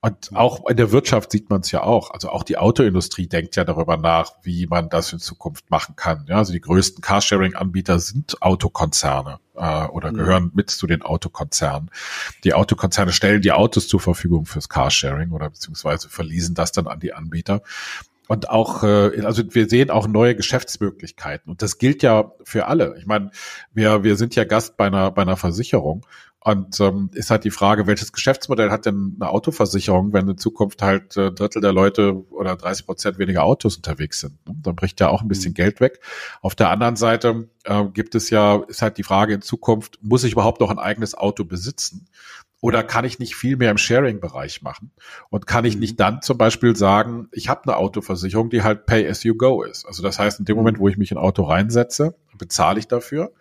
[0.00, 2.12] Und auch in der Wirtschaft sieht man es ja auch.
[2.12, 6.26] Also auch die Autoindustrie denkt ja darüber nach, wie man das in Zukunft machen kann.
[6.28, 11.90] Ja, also die größten Carsharing-Anbieter sind Autokonzerne äh, oder gehören mit zu den Autokonzernen.
[12.44, 17.00] Die Autokonzerne stellen die Autos zur Verfügung fürs Carsharing oder beziehungsweise verließen das dann an
[17.00, 17.62] die Anbieter.
[18.26, 21.50] Und auch, äh, also wir sehen auch neue Geschäftsmöglichkeiten.
[21.50, 22.94] Und das gilt ja für alle.
[22.96, 23.32] Ich meine,
[23.72, 26.06] wir, wir sind ja Gast bei einer, bei einer Versicherung.
[26.42, 30.80] Und ähm, ist halt die Frage, welches Geschäftsmodell hat denn eine Autoversicherung, wenn in Zukunft
[30.80, 34.46] halt äh, Drittel der Leute oder 30 Prozent weniger Autos unterwegs sind?
[34.46, 34.54] Ne?
[34.62, 35.56] Dann bricht ja auch ein bisschen mhm.
[35.56, 36.00] Geld weg.
[36.40, 40.24] Auf der anderen Seite äh, gibt es ja, ist halt die Frage in Zukunft, muss
[40.24, 42.06] ich überhaupt noch ein eigenes Auto besitzen?
[42.62, 44.92] Oder kann ich nicht viel mehr im Sharing-Bereich machen?
[45.28, 45.98] Und kann ich nicht mhm.
[45.98, 49.84] dann zum Beispiel sagen, ich habe eine Autoversicherung, die halt Pay as you go ist.
[49.84, 52.88] Also das heißt, in dem Moment, wo ich mich in ein Auto reinsetze, bezahle ich
[52.88, 53.32] dafür.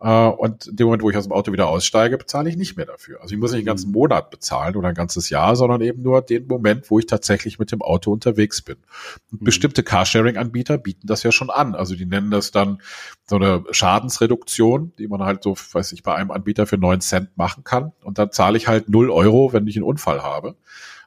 [0.00, 2.76] Uh, und in dem Moment, wo ich aus dem Auto wieder aussteige, bezahle ich nicht
[2.76, 3.20] mehr dafür.
[3.20, 3.94] Also ich muss nicht den ganzen mhm.
[3.94, 7.72] Monat bezahlen oder ein ganzes Jahr, sondern eben nur den Moment, wo ich tatsächlich mit
[7.72, 8.76] dem Auto unterwegs bin.
[9.32, 9.44] Und mhm.
[9.44, 11.74] bestimmte Carsharing-Anbieter bieten das ja schon an.
[11.74, 12.80] Also die nennen das dann
[13.26, 17.36] so eine Schadensreduktion, die man halt so, weiß ich, bei einem Anbieter für neun Cent
[17.36, 17.90] machen kann.
[18.04, 20.54] Und dann zahle ich halt null Euro, wenn ich einen Unfall habe.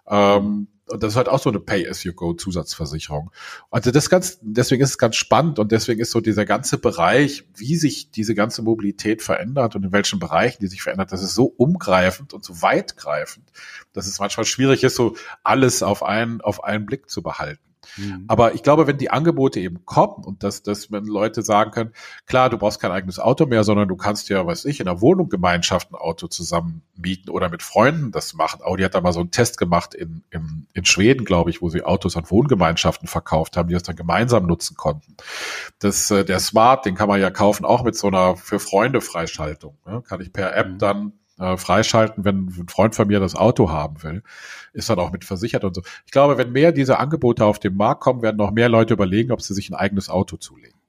[0.06, 3.32] Ähm, und das ist halt auch so eine Pay-as-you-go-Zusatzversicherung.
[3.69, 7.45] Also das ganz, deswegen ist es ganz spannend und deswegen ist so dieser ganze Bereich,
[7.56, 11.36] wie sich diese ganze Mobilität verändert und in welchen Bereichen die sich verändert, das ist
[11.36, 13.51] so umgreifend und so weitgreifend,
[13.93, 17.70] dass es manchmal schwierig ist, so alles auf einen, auf einen Blick zu behalten.
[17.98, 18.26] Mhm.
[18.28, 21.91] Aber ich glaube, wenn die Angebote eben kommen und dass, dass wenn Leute sagen können,
[22.26, 25.02] klar, du brauchst kein eigenes Auto mehr, sondern du kannst ja, weiß ich, in der
[25.02, 28.62] Wohnung Gemeinschaft ein Auto zusammen mieten oder mit Freunden das machen.
[28.63, 31.70] Audi hat da mal so einen Test gemacht in, in, in Schweden, glaube ich, wo
[31.70, 35.15] sie Autos an Wohngemeinschaften verkauft haben, die das dann gemeinsam nutzen konnten.
[35.80, 39.02] Das, äh, der Smart, den kann man ja kaufen, auch mit so einer für Freunde
[39.02, 39.78] Freischaltung.
[39.86, 40.04] Ne?
[40.08, 40.78] Kann ich per App mhm.
[40.78, 44.23] dann äh, freischalten, wenn ein Freund von mir das Auto haben will.
[44.73, 45.82] Ist dann auch mit versichert und so.
[46.06, 49.32] Ich glaube, wenn mehr dieser Angebote auf den Markt kommen, werden noch mehr Leute überlegen,
[49.32, 50.81] ob sie sich ein eigenes Auto zulegen.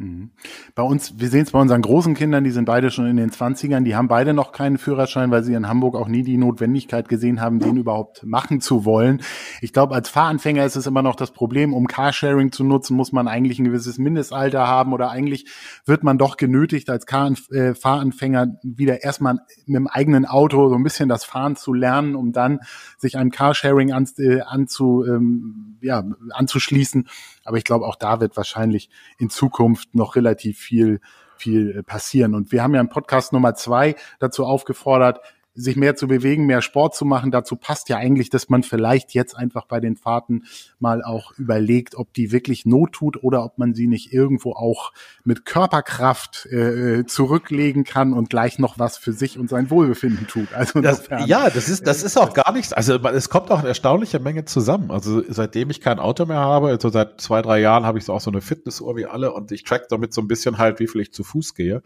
[0.00, 0.30] Mhm.
[0.76, 3.32] Bei uns, wir sehen es bei unseren großen Kindern, die sind beide schon in den
[3.32, 7.08] Zwanzigern, die haben beide noch keinen Führerschein, weil sie in Hamburg auch nie die Notwendigkeit
[7.08, 9.22] gesehen haben, den überhaupt machen zu wollen.
[9.60, 13.10] Ich glaube, als Fahranfänger ist es immer noch das Problem, um Carsharing zu nutzen, muss
[13.10, 15.46] man eigentlich ein gewisses Mindestalter haben oder eigentlich
[15.84, 20.76] wird man doch genötigt, als Car äh, Fahranfänger wieder erstmal mit dem eigenen Auto so
[20.76, 22.60] ein bisschen das Fahren zu lernen, um dann
[22.98, 27.08] sich einem Carsharing an, äh, anzu, ähm, ja, anzuschließen.
[27.44, 31.00] Aber ich glaube, auch da wird wahrscheinlich in Zukunft noch relativ viel
[31.38, 32.34] viel passieren.
[32.34, 35.20] Und wir haben ja im Podcast Nummer zwei dazu aufgefordert,
[35.58, 37.32] sich mehr zu bewegen, mehr Sport zu machen.
[37.32, 40.44] Dazu passt ja eigentlich, dass man vielleicht jetzt einfach bei den Fahrten
[40.78, 44.92] mal auch überlegt, ob die wirklich Not tut oder ob man sie nicht irgendwo auch
[45.24, 50.52] mit Körperkraft äh, zurücklegen kann und gleich noch was für sich und sein Wohlbefinden tut.
[50.54, 52.72] Also das, ja, das ist das ist auch gar nichts.
[52.72, 54.92] Also es kommt auch eine erstaunliche Menge zusammen.
[54.92, 58.12] Also seitdem ich kein Auto mehr habe, also seit zwei drei Jahren habe ich so
[58.12, 60.86] auch so eine Fitnessuhr wie alle und ich track damit so ein bisschen halt, wie
[60.86, 61.82] viel ich zu Fuß gehe.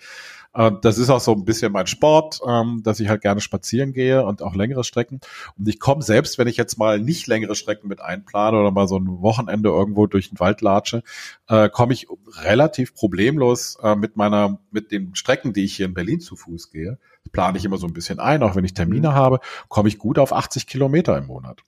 [0.54, 3.61] Äh, das ist auch so ein bisschen mein Sport, ähm, dass ich halt gerne spazieren
[3.92, 5.20] gehe und auch längere Strecken.
[5.58, 8.88] Und ich komme selbst, wenn ich jetzt mal nicht längere Strecken mit einplane oder mal
[8.88, 11.02] so ein Wochenende irgendwo durch den Wald latsche,
[11.48, 12.08] äh, komme ich
[12.42, 16.70] relativ problemlos äh, mit meiner, mit den Strecken, die ich hier in Berlin zu Fuß
[16.70, 16.98] gehe,
[17.32, 19.14] plane ich immer so ein bisschen ein, auch wenn ich Termine mhm.
[19.14, 21.62] habe, komme ich gut auf 80 Kilometer im Monat.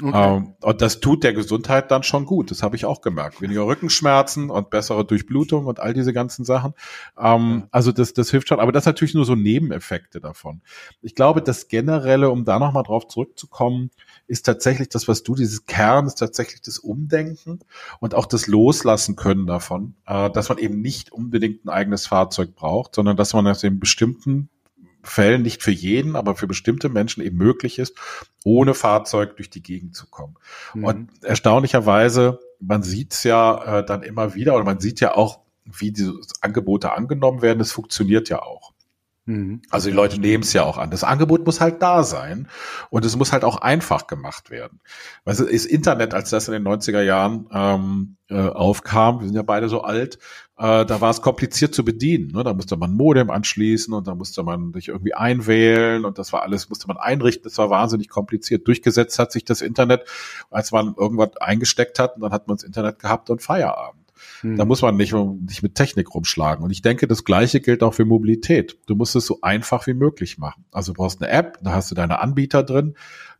[0.00, 0.36] Okay.
[0.36, 2.50] Ähm, und das tut der Gesundheit dann schon gut.
[2.50, 3.40] Das habe ich auch gemerkt.
[3.40, 6.74] Weniger Rückenschmerzen und bessere Durchblutung und all diese ganzen Sachen.
[7.18, 8.60] Ähm, also das, das hilft schon.
[8.60, 10.62] Aber das natürlich nur so Nebeneffekte davon.
[11.02, 13.90] Ich glaube, das Generelle, um da nochmal drauf zurückzukommen,
[14.26, 17.60] ist tatsächlich das, was du, dieses Kern, ist tatsächlich das Umdenken
[18.00, 22.54] und auch das Loslassen können davon, äh, dass man eben nicht unbedingt ein eigenes Fahrzeug
[22.54, 24.48] braucht, sondern dass man aus den bestimmten
[25.02, 27.96] Fällen nicht für jeden, aber für bestimmte Menschen eben möglich ist,
[28.44, 30.36] ohne Fahrzeug durch die Gegend zu kommen.
[30.74, 30.84] Mhm.
[30.84, 35.40] Und erstaunlicherweise, man sieht es ja äh, dann immer wieder, oder man sieht ja auch,
[35.64, 37.60] wie diese Angebote angenommen werden.
[37.60, 38.72] Es funktioniert ja auch.
[39.24, 39.62] Mhm.
[39.70, 40.90] Also die Leute nehmen es ja auch an.
[40.90, 42.48] Das Angebot muss halt da sein
[42.90, 44.80] und es muss halt auch einfach gemacht werden.
[45.24, 49.36] Weil also das Internet, als das in den 90er Jahren ähm, äh, aufkam, wir sind
[49.36, 50.18] ja beide so alt,
[50.62, 52.28] äh, da war es kompliziert zu bedienen.
[52.28, 52.44] Ne?
[52.44, 56.32] Da musste man ein Modem anschließen und da musste man sich irgendwie einwählen und das
[56.32, 57.42] war alles, musste man einrichten.
[57.42, 58.68] Das war wahnsinnig kompliziert.
[58.68, 60.04] Durchgesetzt hat sich das Internet,
[60.52, 64.02] als man irgendwas eingesteckt hat und dann hat man das Internet gehabt und Feierabend.
[64.42, 64.56] Hm.
[64.56, 66.64] Da muss man nicht, nicht mit Technik rumschlagen.
[66.64, 68.78] Und ich denke, das Gleiche gilt auch für Mobilität.
[68.86, 70.64] Du musst es so einfach wie möglich machen.
[70.70, 72.94] Also du brauchst eine App, da hast du deine Anbieter drin,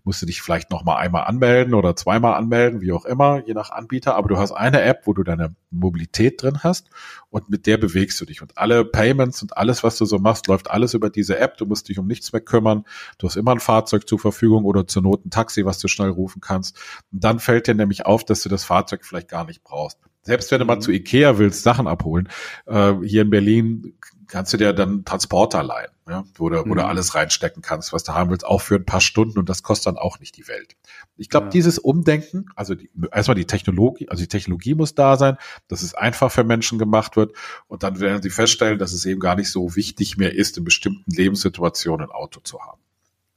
[0.04, 3.54] musst du dich vielleicht noch mal einmal anmelden oder zweimal anmelden, wie auch immer, je
[3.54, 4.16] nach Anbieter.
[4.16, 6.88] Aber du hast eine App, wo du deine Mobilität drin hast
[7.30, 8.42] und mit der bewegst du dich.
[8.42, 11.56] Und alle Payments und alles, was du so machst, läuft alles über diese App.
[11.56, 12.84] Du musst dich um nichts mehr kümmern.
[13.18, 16.10] Du hast immer ein Fahrzeug zur Verfügung oder zur Not ein Taxi, was du schnell
[16.10, 16.76] rufen kannst.
[17.12, 19.98] Und dann fällt dir nämlich auf, dass du das Fahrzeug vielleicht gar nicht brauchst.
[20.22, 20.82] Selbst wenn du mal mhm.
[20.82, 22.28] zu Ikea willst, Sachen abholen,
[22.66, 23.94] äh, hier in Berlin
[24.28, 26.88] kannst du dir dann Transporter leihen, ja, wo, du, wo du mhm.
[26.88, 29.86] alles reinstecken kannst, was du haben willst, auch für ein paar Stunden und das kostet
[29.86, 30.76] dann auch nicht die Welt.
[31.16, 31.50] Ich glaube, ja.
[31.50, 35.36] dieses Umdenken, also die, erstmal die Technologie, also die Technologie muss da sein,
[35.68, 37.36] dass es einfach für Menschen gemacht wird
[37.68, 40.64] und dann werden sie feststellen, dass es eben gar nicht so wichtig mehr ist, in
[40.64, 42.80] bestimmten Lebenssituationen ein Auto zu haben.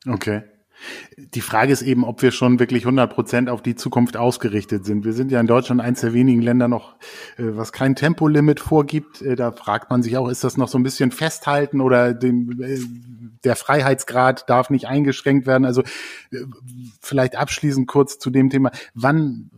[0.08, 0.44] Okay.
[1.18, 5.06] Die Frage ist eben, ob wir schon wirklich 100 Prozent auf die Zukunft ausgerichtet sind.
[5.06, 6.96] Wir sind ja in Deutschland eines der wenigen Länder noch,
[7.38, 9.22] äh, was kein Tempolimit vorgibt.
[9.22, 12.62] Äh, da fragt man sich auch, ist das noch so ein bisschen festhalten oder den,
[12.62, 12.80] äh,
[13.44, 15.66] der Freiheitsgrad darf nicht eingeschränkt werden?
[15.66, 15.84] Also
[17.00, 18.72] vielleicht abschließend kurz zu dem Thema.
[18.94, 19.52] Wann,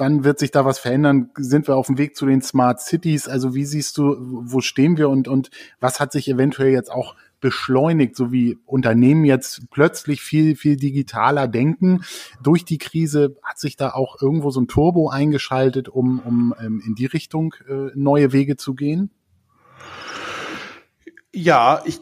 [0.00, 1.30] wann wird sich da was verändern?
[1.36, 3.28] Sind wir auf dem Weg zu den Smart Cities?
[3.28, 7.14] Also wie siehst du, wo stehen wir und, und was hat sich eventuell jetzt auch
[7.40, 12.02] beschleunigt, so wie Unternehmen jetzt plötzlich viel, viel digitaler denken.
[12.42, 16.82] Durch die Krise hat sich da auch irgendwo so ein Turbo eingeschaltet, um, um ähm,
[16.84, 19.10] in die Richtung äh, neue Wege zu gehen?
[21.32, 22.00] Ja, ich,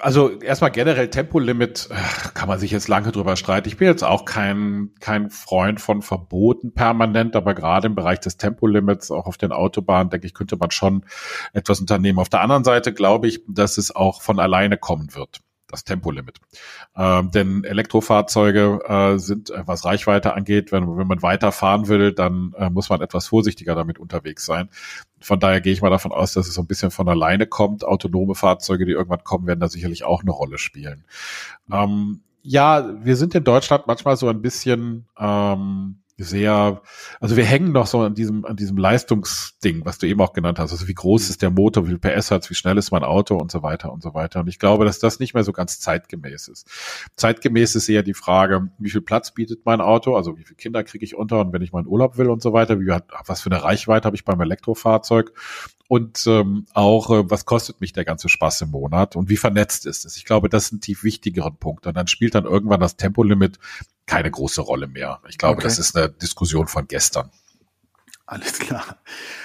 [0.00, 1.88] also erstmal generell Tempolimit
[2.34, 3.68] kann man sich jetzt lange drüber streiten.
[3.68, 8.38] Ich bin jetzt auch kein, kein Freund von Verboten permanent, aber gerade im Bereich des
[8.38, 11.04] Tempolimits, auch auf den Autobahnen, denke ich, könnte man schon
[11.52, 12.18] etwas unternehmen.
[12.18, 16.38] Auf der anderen Seite glaube ich, dass es auch von alleine kommen wird das Tempolimit.
[16.96, 22.12] Ähm, denn Elektrofahrzeuge äh, sind, äh, was Reichweite angeht, wenn, wenn man weiter fahren will,
[22.12, 24.68] dann äh, muss man etwas vorsichtiger damit unterwegs sein.
[25.20, 27.84] Von daher gehe ich mal davon aus, dass es so ein bisschen von alleine kommt.
[27.84, 31.04] Autonome Fahrzeuge, die irgendwann kommen, werden da sicherlich auch eine Rolle spielen.
[31.70, 36.82] Ähm, ja, wir sind in Deutschland manchmal so ein bisschen ähm, sehr,
[37.20, 40.58] also wir hängen noch so an diesem, an diesem Leistungsding, was du eben auch genannt
[40.58, 40.72] hast.
[40.72, 43.36] Also wie groß ist der Motor, wie viel PS hat wie schnell ist mein Auto
[43.36, 44.40] und so weiter und so weiter.
[44.40, 46.68] Und ich glaube, dass das nicht mehr so ganz zeitgemäß ist.
[47.16, 50.84] Zeitgemäß ist eher die Frage, wie viel Platz bietet mein Auto, also wie viele Kinder
[50.84, 52.88] kriege ich unter und wenn ich meinen Urlaub will und so weiter, wie,
[53.26, 55.32] was für eine Reichweite habe ich beim Elektrofahrzeug
[55.90, 59.86] und ähm, auch, äh, was kostet mich der ganze Spaß im Monat und wie vernetzt
[59.86, 60.16] ist es.
[60.16, 61.88] Ich glaube, das sind die wichtigeren Punkte.
[61.88, 63.58] Und dann spielt dann irgendwann das Tempolimit
[64.10, 65.20] keine große Rolle mehr.
[65.28, 65.62] Ich glaube, okay.
[65.62, 67.30] das ist eine Diskussion von gestern.
[68.26, 68.84] Alles klar.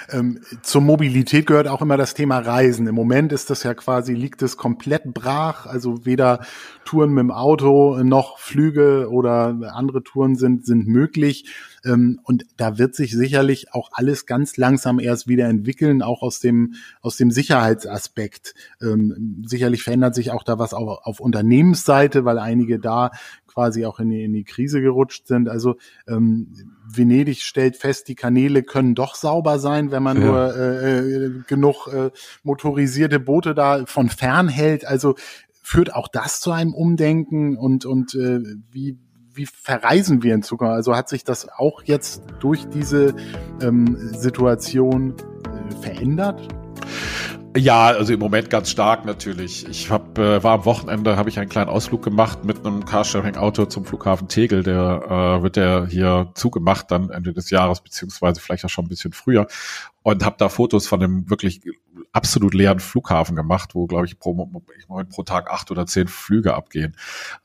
[0.09, 2.87] Ähm, zur Mobilität gehört auch immer das Thema Reisen.
[2.87, 5.67] Im Moment ist das ja quasi, liegt es komplett brach.
[5.67, 6.45] Also weder
[6.83, 11.45] Touren mit dem Auto noch Flüge oder andere Touren sind, sind möglich.
[11.85, 16.39] Ähm, und da wird sich sicherlich auch alles ganz langsam erst wieder entwickeln, auch aus
[16.39, 18.53] dem, aus dem Sicherheitsaspekt.
[18.81, 23.11] Ähm, sicherlich verändert sich auch da was auch auf Unternehmensseite, weil einige da
[23.55, 25.47] quasi auch in die, in die Krise gerutscht sind.
[25.47, 25.77] Also
[26.07, 26.53] ähm,
[26.87, 30.25] Venedig stellt fest, die Kanäle können doch sauber sein, wenn man ja.
[30.25, 32.11] nur äh, äh, genug äh,
[32.43, 34.85] motorisierte Boote da von fern hält.
[34.85, 35.15] Also
[35.61, 38.99] führt auch das zu einem Umdenken und und äh, wie
[39.35, 40.73] wie verreisen wir in Zukunft?
[40.73, 43.15] Also hat sich das auch jetzt durch diese
[43.61, 46.47] ähm, Situation äh, verändert?
[47.57, 49.65] Ja, also im Moment ganz stark natürlich.
[49.69, 53.67] Ich hab, äh, war am Wochenende, habe ich einen kleinen Ausflug gemacht mit einem Carsharing-Auto
[53.67, 54.61] zum Flughafen Tegel.
[54.61, 58.89] Der äh, wird der hier zugemacht dann Ende des Jahres beziehungsweise vielleicht auch schon ein
[58.89, 59.47] bisschen früher
[60.03, 61.61] und habe da Fotos von einem wirklich
[62.11, 66.09] absolut leeren Flughafen gemacht, wo glaube ich pro, ich mein, pro Tag acht oder zehn
[66.09, 66.97] Flüge abgehen.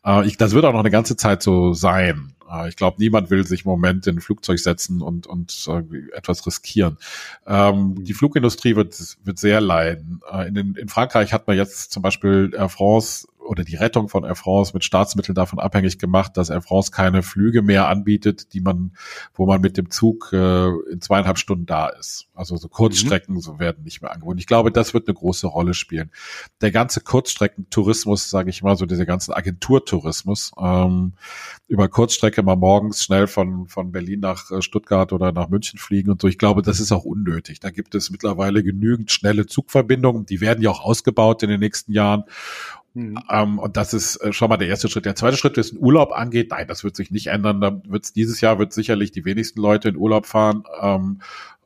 [0.04, 2.34] Äh, ich, das wird auch noch eine ganze Zeit so sein.
[2.51, 6.16] Äh, ich glaube, niemand will sich im Moment in ein Flugzeug setzen und, und äh,
[6.16, 6.98] etwas riskieren.
[7.46, 10.20] Ähm, die Flugindustrie wird, wird sehr leiden.
[10.30, 14.24] Äh, in, in Frankreich hat man jetzt zum Beispiel Air France oder die Rettung von
[14.24, 18.61] Air France mit Staatsmitteln davon abhängig gemacht, dass Air France keine Flüge mehr anbietet, die
[18.61, 18.93] man,
[19.34, 22.28] wo man mit dem Zug äh, in zweieinhalb Stunden da ist.
[22.34, 23.41] Also so Kurzstrecken mhm.
[23.41, 24.38] so werden nicht mehr angeboten.
[24.38, 26.11] Ich glaube, das wird eine große Rolle spielen.
[26.61, 31.14] Der ganze Kurzstreckentourismus, sage ich mal, so dieser ganzen Agenturtourismus, ähm,
[31.68, 36.11] über Kurzstrecke mal morgens schnell von, von Berlin nach äh, Stuttgart oder nach München fliegen
[36.11, 36.28] und so.
[36.28, 37.61] Ich glaube, das ist auch unnötig.
[37.61, 40.26] Da gibt es mittlerweile genügend schnelle Zugverbindungen.
[40.26, 42.24] Die werden ja auch ausgebaut in den nächsten Jahren.
[42.95, 43.18] Mhm.
[43.30, 45.07] Ähm, und das ist äh, schon mal der erste Schritt.
[45.07, 47.61] Der zweite Schritt, was den Urlaub angeht, nein, das wird sich nicht ändern.
[47.61, 50.64] Da wird's, dieses Jahr wird sicherlich die wenigsten Leute in Urlaub fahren.
[50.80, 51.20] Ähm,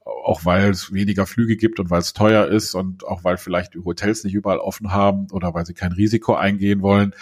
[0.05, 3.75] auch weil es weniger Flüge gibt und weil es teuer ist und auch weil vielleicht
[3.75, 7.15] die Hotels nicht überall offen haben oder weil sie kein Risiko eingehen wollen.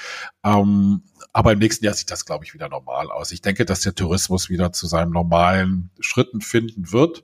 [0.44, 3.30] Ähm, aber im nächsten Jahr sieht das, glaube ich, wieder normal aus.
[3.30, 7.22] Ich denke, dass der Tourismus wieder zu seinen normalen Schritten finden wird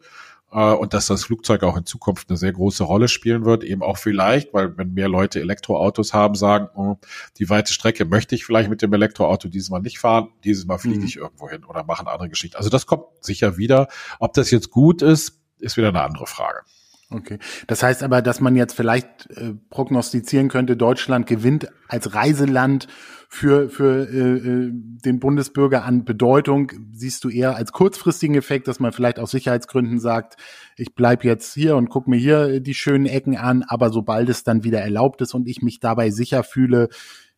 [0.53, 3.83] äh, und dass das Flugzeug auch in Zukunft eine sehr große Rolle spielen wird, eben
[3.83, 6.97] auch vielleicht, weil wenn mehr Leute Elektroautos haben, sagen, oh,
[7.39, 10.79] die weite Strecke möchte ich vielleicht mit dem Elektroauto dieses Mal nicht fahren, dieses Mal
[10.79, 11.07] fliege mhm.
[11.07, 12.57] ich irgendwo hin oder mache eine andere Geschichte.
[12.59, 13.89] Also das kommt sicher wieder.
[14.19, 16.61] Ob das jetzt gut ist, ist wieder eine andere Frage.
[17.11, 17.39] Okay.
[17.67, 22.87] Das heißt aber, dass man jetzt vielleicht äh, prognostizieren könnte, Deutschland gewinnt als Reiseland
[23.31, 26.71] für, für äh, äh, den Bundesbürger an Bedeutung.
[26.93, 30.37] Siehst du eher als kurzfristigen Effekt, dass man vielleicht aus Sicherheitsgründen sagt,
[30.77, 34.45] ich bleib jetzt hier und guck mir hier die schönen Ecken an, aber sobald es
[34.45, 36.89] dann wieder erlaubt ist und ich mich dabei sicher fühle,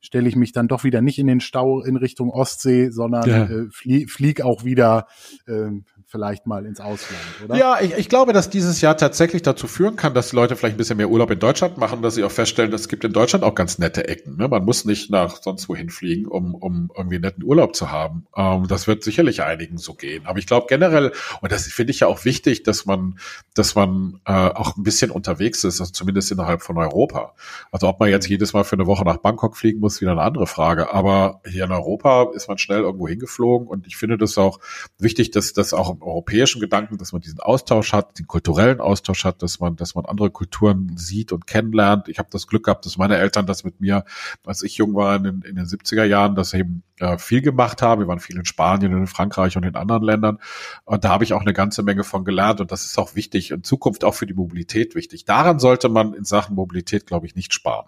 [0.01, 3.45] stelle ich mich dann doch wieder nicht in den Stau in Richtung Ostsee, sondern ja.
[3.45, 5.07] äh, flie flieg auch wieder
[5.47, 5.71] äh,
[6.11, 7.57] vielleicht mal ins Ausland, oder?
[7.57, 10.75] Ja, ich, ich glaube, dass dieses Jahr tatsächlich dazu führen kann, dass die Leute vielleicht
[10.75, 13.45] ein bisschen mehr Urlaub in Deutschland machen, dass sie auch feststellen, es gibt in Deutschland
[13.45, 14.37] auch ganz nette Ecken.
[14.37, 14.49] Ne?
[14.49, 18.27] Man muss nicht nach sonst wohin fliegen, um, um irgendwie einen netten Urlaub zu haben.
[18.37, 20.27] Ähm, das wird sicherlich einigen so gehen.
[20.27, 23.21] Aber ich glaube generell, und das finde ich ja auch wichtig, dass man,
[23.55, 27.35] dass man äh, auch ein bisschen unterwegs ist, also zumindest innerhalb von Europa.
[27.71, 30.23] Also ob man jetzt jedes Mal für eine Woche nach Bangkok fliegen muss, wieder eine
[30.23, 30.93] andere Frage.
[30.93, 34.59] Aber hier in Europa ist man schnell irgendwo hingeflogen und ich finde das auch
[34.99, 39.43] wichtig, dass das auch europäischen Gedanken, dass man diesen Austausch hat, den kulturellen Austausch hat,
[39.43, 42.09] dass man, dass man andere Kulturen sieht und kennenlernt.
[42.09, 44.05] Ich habe das Glück gehabt, dass meine Eltern das mit mir,
[44.45, 48.01] als ich jung war in, in den 70er Jahren, das eben äh, viel gemacht haben.
[48.01, 50.39] Wir waren viel in Spanien und in Frankreich und in anderen Ländern.
[50.85, 52.61] Und da habe ich auch eine ganze Menge von gelernt.
[52.61, 55.25] Und das ist auch wichtig, in Zukunft auch für die Mobilität wichtig.
[55.25, 57.87] Daran sollte man in Sachen Mobilität, glaube ich, nicht sparen.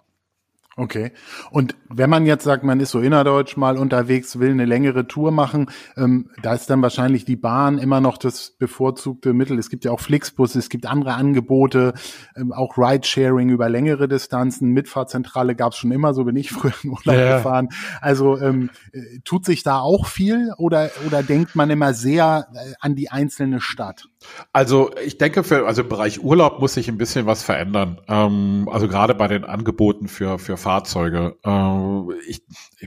[0.75, 1.11] Okay.
[1.51, 5.31] Und wenn man jetzt sagt, man ist so innerdeutsch mal unterwegs, will eine längere Tour
[5.31, 9.59] machen, ähm, da ist dann wahrscheinlich die Bahn immer noch das bevorzugte Mittel.
[9.59, 11.93] Es gibt ja auch Flixbus, es gibt andere Angebote,
[12.35, 14.69] ähm, auch Ridesharing über längere Distanzen.
[14.69, 17.37] Mitfahrzentrale gab es schon immer, so bin ich früher in Urlaub ja.
[17.37, 17.69] gefahren.
[18.01, 22.73] Also ähm, äh, tut sich da auch viel oder, oder denkt man immer sehr äh,
[22.79, 24.07] an die einzelne Stadt?
[24.53, 27.99] Also ich denke, für, also im Bereich Urlaub muss sich ein bisschen was verändern.
[28.07, 31.37] Ähm, also gerade bei den Angeboten für, für Fahrzeuge.
[31.43, 32.43] Äh, ich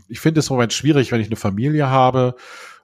[0.08, 2.34] ich finde es im Moment schwierig, wenn ich eine Familie habe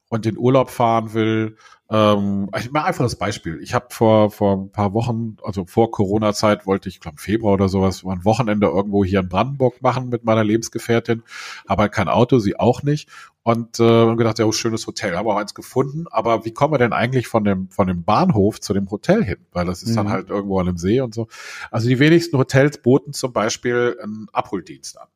[0.09, 1.57] und in Urlaub fahren will,
[1.93, 3.61] Ähm, ich mache einfach das Beispiel.
[3.63, 7.69] Ich habe vor vor ein paar Wochen, also vor Corona-Zeit, wollte ich, glaube Februar oder
[7.69, 11.23] sowas, mal ein Wochenende irgendwo hier in Brandenburg machen mit meiner Lebensgefährtin.
[11.69, 13.11] Habe halt kein Auto, sie auch nicht.
[13.43, 16.07] Und äh, gedacht, ja, oh, schönes Hotel, haben auch eins gefunden.
[16.11, 19.39] Aber wie kommen wir denn eigentlich von dem von dem Bahnhof zu dem Hotel hin?
[19.53, 19.97] Weil das ist mhm.
[19.97, 21.29] dann halt irgendwo an dem See und so.
[21.71, 25.09] Also die wenigsten Hotels boten zum Beispiel einen Abholdienst an.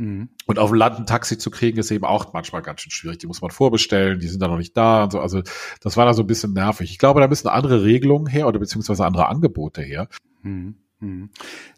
[0.00, 0.30] Mhm.
[0.46, 3.18] Und auf dem Land ein Taxi zu kriegen, ist eben auch manchmal ganz schön schwierig.
[3.18, 5.20] Die muss man vorbestellen, die sind da noch nicht da und so.
[5.20, 5.42] Also
[5.82, 6.90] das war da so ein bisschen nervig.
[6.90, 10.08] Ich glaube, da müssen andere Regelungen her oder beziehungsweise andere Angebote her.
[10.42, 10.76] Mhm.
[11.00, 11.30] Mhm.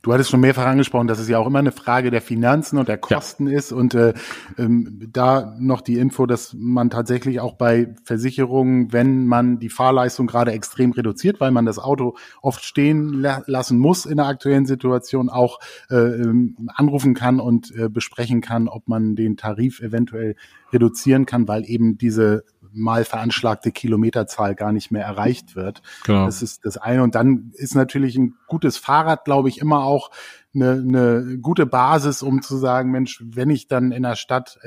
[0.02, 2.88] Du hattest schon mehrfach angesprochen, dass es ja auch immer eine Frage der Finanzen und
[2.88, 3.56] der Kosten ja.
[3.56, 4.14] ist und äh,
[4.58, 10.26] ähm, da noch die Info, dass man tatsächlich auch bei Versicherungen, wenn man die Fahrleistung
[10.26, 14.66] gerade extrem reduziert, weil man das Auto oft stehen la lassen muss in der aktuellen
[14.66, 20.34] Situation, auch äh, ähm, anrufen kann und äh, besprechen kann, ob man den Tarif eventuell
[20.72, 25.82] reduzieren kann, weil eben diese mal veranschlagte Kilometerzahl gar nicht mehr erreicht wird.
[26.04, 26.26] Genau.
[26.26, 27.02] Das ist das eine.
[27.02, 30.10] Und dann ist natürlich ein gutes Fahrrad, glaube ich, immer auch
[30.54, 34.58] eine, eine gute Basis, um zu sagen, Mensch, wenn ich dann in der Stadt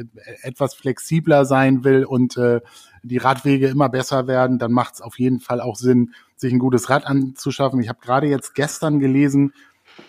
[0.41, 2.61] etwas flexibler sein will und äh,
[3.03, 6.59] die Radwege immer besser werden, dann macht es auf jeden Fall auch Sinn, sich ein
[6.59, 7.79] gutes Rad anzuschaffen.
[7.79, 9.53] Ich habe gerade jetzt gestern gelesen,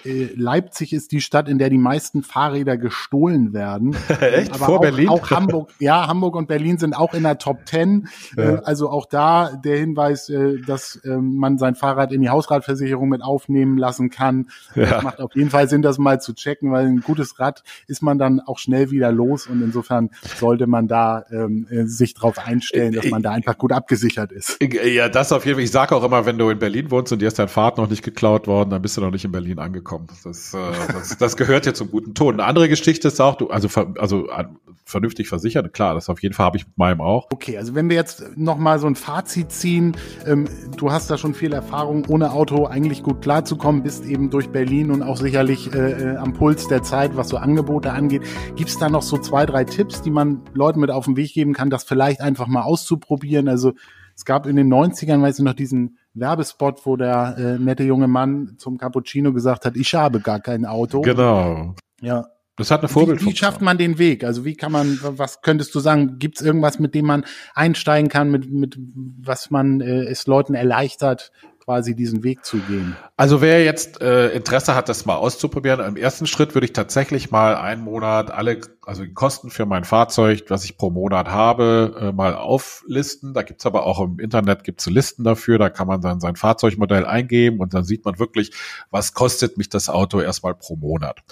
[0.06, 3.96] äh, Leipzig ist die Stadt, in der die meisten Fahrräder gestohlen werden.
[4.20, 4.54] Echt?
[4.54, 5.08] Aber Vor auch, Berlin?
[5.08, 8.08] Auch Hamburg, ja, Hamburg und Berlin sind auch in der Top Ten.
[8.36, 8.54] Ja.
[8.54, 13.08] Äh, also auch da der Hinweis, äh, dass ähm, man sein Fahrrad in die Hausradversicherung
[13.08, 14.48] mit aufnehmen lassen kann.
[14.74, 14.86] Ja.
[14.86, 18.02] Das macht auf jeden Fall Sinn, das mal zu checken, weil ein gutes Rad ist
[18.02, 22.92] man dann auch schnell wieder los und insofern sollte man da ähm, sich darauf einstellen,
[22.92, 24.58] dass man da einfach gut abgesichert ist.
[24.60, 25.64] Ja, das auf jeden Fall.
[25.64, 27.88] Ich sage auch immer, wenn du in Berlin wohnst und dir ist dein Fahrrad noch
[27.88, 30.06] nicht geklaut worden, dann bist du noch nicht in Berlin angekommen angekommen.
[30.24, 30.58] Das, äh,
[30.92, 32.34] das, das gehört ja zum guten Ton.
[32.34, 33.68] Eine andere Geschichte ist auch, du, also,
[33.98, 34.44] also äh,
[34.84, 37.26] vernünftig versichert, klar, das auf jeden Fall habe ich mit meinem auch.
[37.30, 41.34] Okay, also wenn wir jetzt nochmal so ein Fazit ziehen, ähm, du hast da schon
[41.34, 46.12] viel Erfahrung, ohne Auto eigentlich gut klarzukommen, bist eben durch Berlin und auch sicherlich äh,
[46.12, 48.22] äh am Puls der Zeit, was so Angebote angeht.
[48.56, 51.34] Gibt es da noch so zwei, drei Tipps, die man Leuten mit auf den Weg
[51.34, 53.48] geben kann, das vielleicht einfach mal auszuprobieren?
[53.48, 53.72] Also
[54.14, 58.08] es gab in den 90ern, weiß ich noch, diesen Werbespot, wo der äh, nette junge
[58.08, 61.02] Mann zum Cappuccino gesagt hat, ich habe gar kein Auto.
[61.02, 61.74] Genau.
[62.00, 62.26] Ja.
[62.56, 63.20] Das hat eine Vorbild.
[63.20, 64.24] Wie, wie schafft man den Weg?
[64.24, 66.18] Also wie kann man, was könntest du sagen?
[66.18, 68.78] Gibt es irgendwas, mit dem man einsteigen kann, mit, mit
[69.20, 71.32] was man äh, es Leuten erleichtert,
[71.66, 72.96] quasi diesen Weg zu gehen.
[73.16, 77.32] Also wer jetzt äh, Interesse hat, das mal auszuprobieren, im ersten Schritt würde ich tatsächlich
[77.32, 81.96] mal einen Monat alle, also die Kosten für mein Fahrzeug, was ich pro Monat habe,
[82.00, 83.34] äh, mal auflisten.
[83.34, 87.04] Da gibt's aber auch im Internet gibt's Listen dafür, da kann man dann sein Fahrzeugmodell
[87.04, 88.52] eingeben und dann sieht man wirklich,
[88.90, 91.24] was kostet mich das Auto erstmal pro Monat.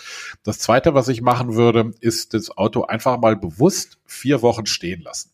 [0.42, 5.00] Das zweite, was ich machen würde, ist das Auto einfach mal bewusst vier Wochen stehen
[5.00, 5.33] lassen.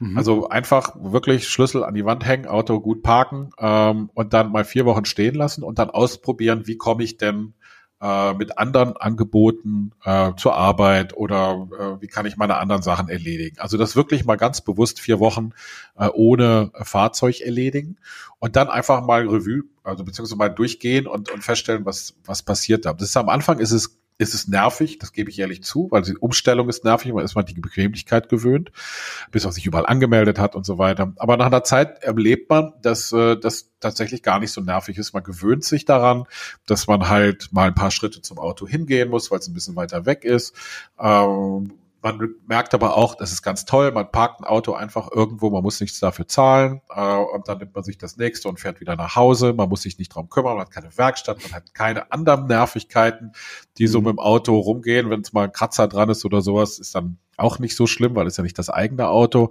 [0.00, 0.16] Mhm.
[0.16, 4.64] Also einfach wirklich Schlüssel an die Wand hängen, Auto gut parken ähm, und dann mal
[4.64, 7.54] vier Wochen stehen lassen und dann ausprobieren, wie komme ich denn
[8.00, 13.08] äh, mit anderen Angeboten äh, zur Arbeit oder äh, wie kann ich meine anderen Sachen
[13.08, 13.58] erledigen.
[13.58, 15.52] Also das wirklich mal ganz bewusst vier Wochen
[15.98, 17.96] äh, ohne Fahrzeug erledigen
[18.38, 22.84] und dann einfach mal Revue, also beziehungsweise mal durchgehen und, und feststellen, was, was passiert
[22.84, 22.92] da.
[22.92, 26.02] Das ist am Anfang ist es ist es nervig, das gebe ich ehrlich zu, weil
[26.02, 28.72] die Umstellung ist nervig, man ist mal die Bequemlichkeit gewöhnt,
[29.30, 31.12] bis man sich überall angemeldet hat und so weiter.
[31.16, 35.12] Aber nach einer Zeit erlebt man, dass äh, das tatsächlich gar nicht so nervig ist.
[35.12, 36.24] Man gewöhnt sich daran,
[36.66, 39.76] dass man halt mal ein paar Schritte zum Auto hingehen muss, weil es ein bisschen
[39.76, 40.54] weiter weg ist.
[40.98, 41.72] Ähm,
[42.02, 45.62] man merkt aber auch, das ist ganz toll, man parkt ein Auto einfach irgendwo, man
[45.62, 48.96] muss nichts dafür zahlen äh, und dann nimmt man sich das nächste und fährt wieder
[48.96, 49.52] nach Hause.
[49.52, 53.32] Man muss sich nicht drum kümmern, man hat keine Werkstatt, man hat keine anderen Nervigkeiten,
[53.78, 54.06] die so mhm.
[54.06, 55.10] mit dem Auto rumgehen.
[55.10, 58.14] Wenn es mal ein Kratzer dran ist oder sowas, ist dann auch nicht so schlimm,
[58.14, 59.50] weil es ja nicht das eigene Auto.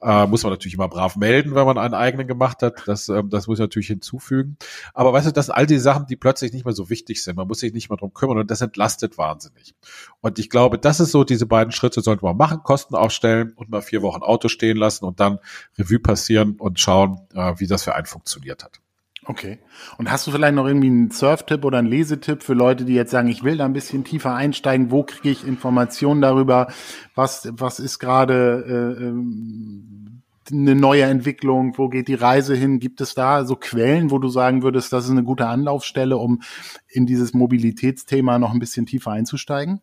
[0.00, 2.82] Äh, muss man natürlich immer brav melden, wenn man einen eigenen gemacht hat.
[2.86, 4.56] Das, ähm, das muss ich natürlich hinzufügen.
[4.92, 7.36] Aber weißt du, das sind all die Sachen, die plötzlich nicht mehr so wichtig sind.
[7.36, 9.74] Man muss sich nicht mehr drum kümmern und das entlastet wahnsinnig.
[10.20, 13.70] Und ich glaube, das ist so, diese beiden Schritte sollten wir machen, Kosten aufstellen und
[13.70, 15.38] mal vier Wochen Auto stehen lassen und dann
[15.78, 18.83] Revue passieren und schauen, äh, wie das für einen funktioniert hat.
[19.26, 19.58] Okay.
[19.96, 23.10] Und hast du vielleicht noch irgendwie einen Surf-Tipp oder einen Lesetipp für Leute, die jetzt
[23.10, 26.68] sagen, ich will da ein bisschen tiefer einsteigen, wo kriege ich Informationen darüber,
[27.14, 28.64] was, was ist gerade
[28.98, 31.74] äh, ähm, eine neue Entwicklung?
[31.76, 32.80] Wo geht die Reise hin?
[32.80, 36.42] Gibt es da so Quellen, wo du sagen würdest, das ist eine gute Anlaufstelle, um
[36.88, 39.80] in dieses Mobilitätsthema noch ein bisschen tiefer einzusteigen?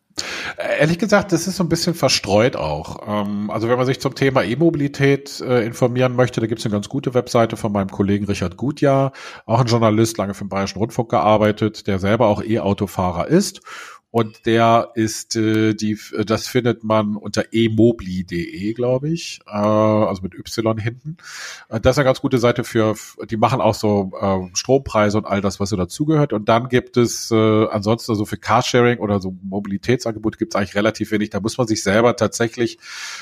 [0.78, 3.06] Ehrlich gesagt, das ist so ein bisschen verstreut auch.
[3.06, 6.72] Ähm, also wenn man sich zum Thema E-Mobilität äh, informieren möchte, da gibt es eine
[6.72, 9.12] ganz gute Webseite von meinem Kollegen Richard Gutjahr,
[9.46, 13.62] auch ein Journalist, lange für den Bayerischen Rundfunk gearbeitet, der selber auch E-Autofahrer ist
[14.12, 20.34] und der ist äh, die, das findet man unter emobli.de, glaube ich, äh, also mit
[20.34, 21.16] Y hinten.
[21.70, 22.94] Äh, das ist eine ganz gute Seite für,
[23.30, 26.34] die machen auch so äh, Strompreise und all das, was so dazugehört.
[26.34, 30.74] Und dann gibt es äh, ansonsten so für Carsharing oder so Mobilitätsangebote gibt es eigentlich
[30.74, 31.30] relativ wenig.
[31.30, 32.78] Da muss man sich selber tatsächlich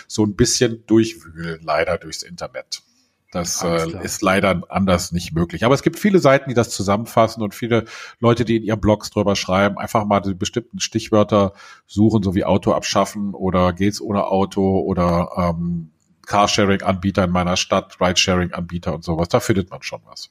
[0.09, 2.83] so ein bisschen durchwühlen, leider durchs Internet.
[3.31, 5.65] Das äh, ist leider anders nicht möglich.
[5.65, 7.85] Aber es gibt viele Seiten, die das zusammenfassen und viele
[8.19, 11.53] Leute, die in ihren Blogs drüber schreiben, einfach mal die bestimmten Stichwörter
[11.87, 15.91] suchen, so wie Auto abschaffen oder geht's ohne Auto oder ähm,
[16.27, 19.29] Carsharing-Anbieter in meiner Stadt, Ridesharing-Anbieter und sowas.
[19.29, 20.31] Da findet man schon was.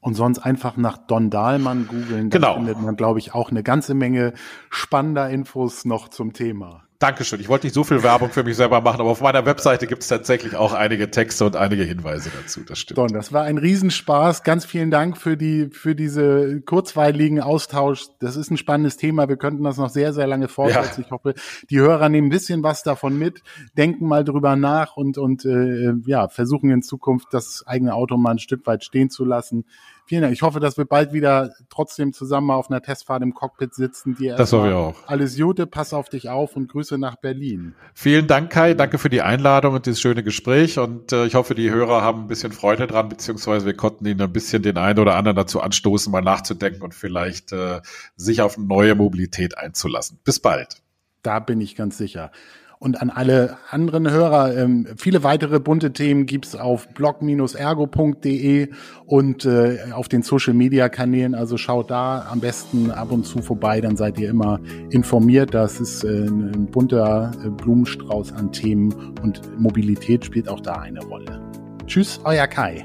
[0.00, 2.30] Und sonst einfach nach Don Dahlmann googeln.
[2.30, 2.54] Da genau.
[2.56, 4.34] findet man, glaube ich, auch eine ganze Menge
[4.70, 6.84] spannender Infos noch zum Thema.
[7.04, 7.38] Dankeschön.
[7.38, 10.00] Ich wollte nicht so viel Werbung für mich selber machen, aber auf meiner Webseite gibt
[10.00, 12.62] es tatsächlich auch einige Texte und einige Hinweise dazu.
[12.66, 12.96] Das stimmt.
[12.96, 14.42] Don, das war ein Riesenspaß.
[14.42, 18.06] Ganz vielen Dank für die, für diese kurzweiligen Austausch.
[18.20, 19.28] Das ist ein spannendes Thema.
[19.28, 21.02] Wir könnten das noch sehr, sehr lange fortsetzen.
[21.02, 21.04] Ja.
[21.04, 21.34] Ich hoffe,
[21.68, 23.42] die Hörer nehmen ein bisschen was davon mit,
[23.76, 28.30] denken mal drüber nach und, und äh, ja, versuchen in Zukunft das eigene Auto mal
[28.30, 29.66] ein Stück weit stehen zu lassen.
[30.06, 30.34] Vielen Dank.
[30.34, 34.14] Ich hoffe, dass wir bald wieder trotzdem zusammen auf einer Testfahrt im Cockpit sitzen.
[34.14, 34.96] Dir das hoffe ich auch.
[35.06, 37.74] Alles Gute, pass auf dich auf und Grüße nach Berlin.
[37.94, 38.74] Vielen Dank, Kai.
[38.74, 40.78] Danke für die Einladung und dieses schöne Gespräch.
[40.78, 44.20] Und äh, ich hoffe, die Hörer haben ein bisschen Freude dran, beziehungsweise wir konnten ihnen
[44.20, 47.80] ein bisschen den einen oder anderen dazu anstoßen, mal nachzudenken und vielleicht äh,
[48.16, 50.18] sich auf neue Mobilität einzulassen.
[50.22, 50.82] Bis bald.
[51.22, 52.30] Da bin ich ganz sicher.
[52.78, 58.68] Und an alle anderen Hörer, ähm, viele weitere bunte Themen gibt's auf blog-ergo.de
[59.06, 61.34] und äh, auf den Social-Media-Kanälen.
[61.34, 64.60] Also schaut da am besten ab und zu vorbei, dann seid ihr immer
[64.90, 65.54] informiert.
[65.54, 71.00] Das ist äh, ein bunter äh, Blumenstrauß an Themen und Mobilität spielt auch da eine
[71.04, 71.40] Rolle.
[71.86, 72.82] Tschüss, euer Kai.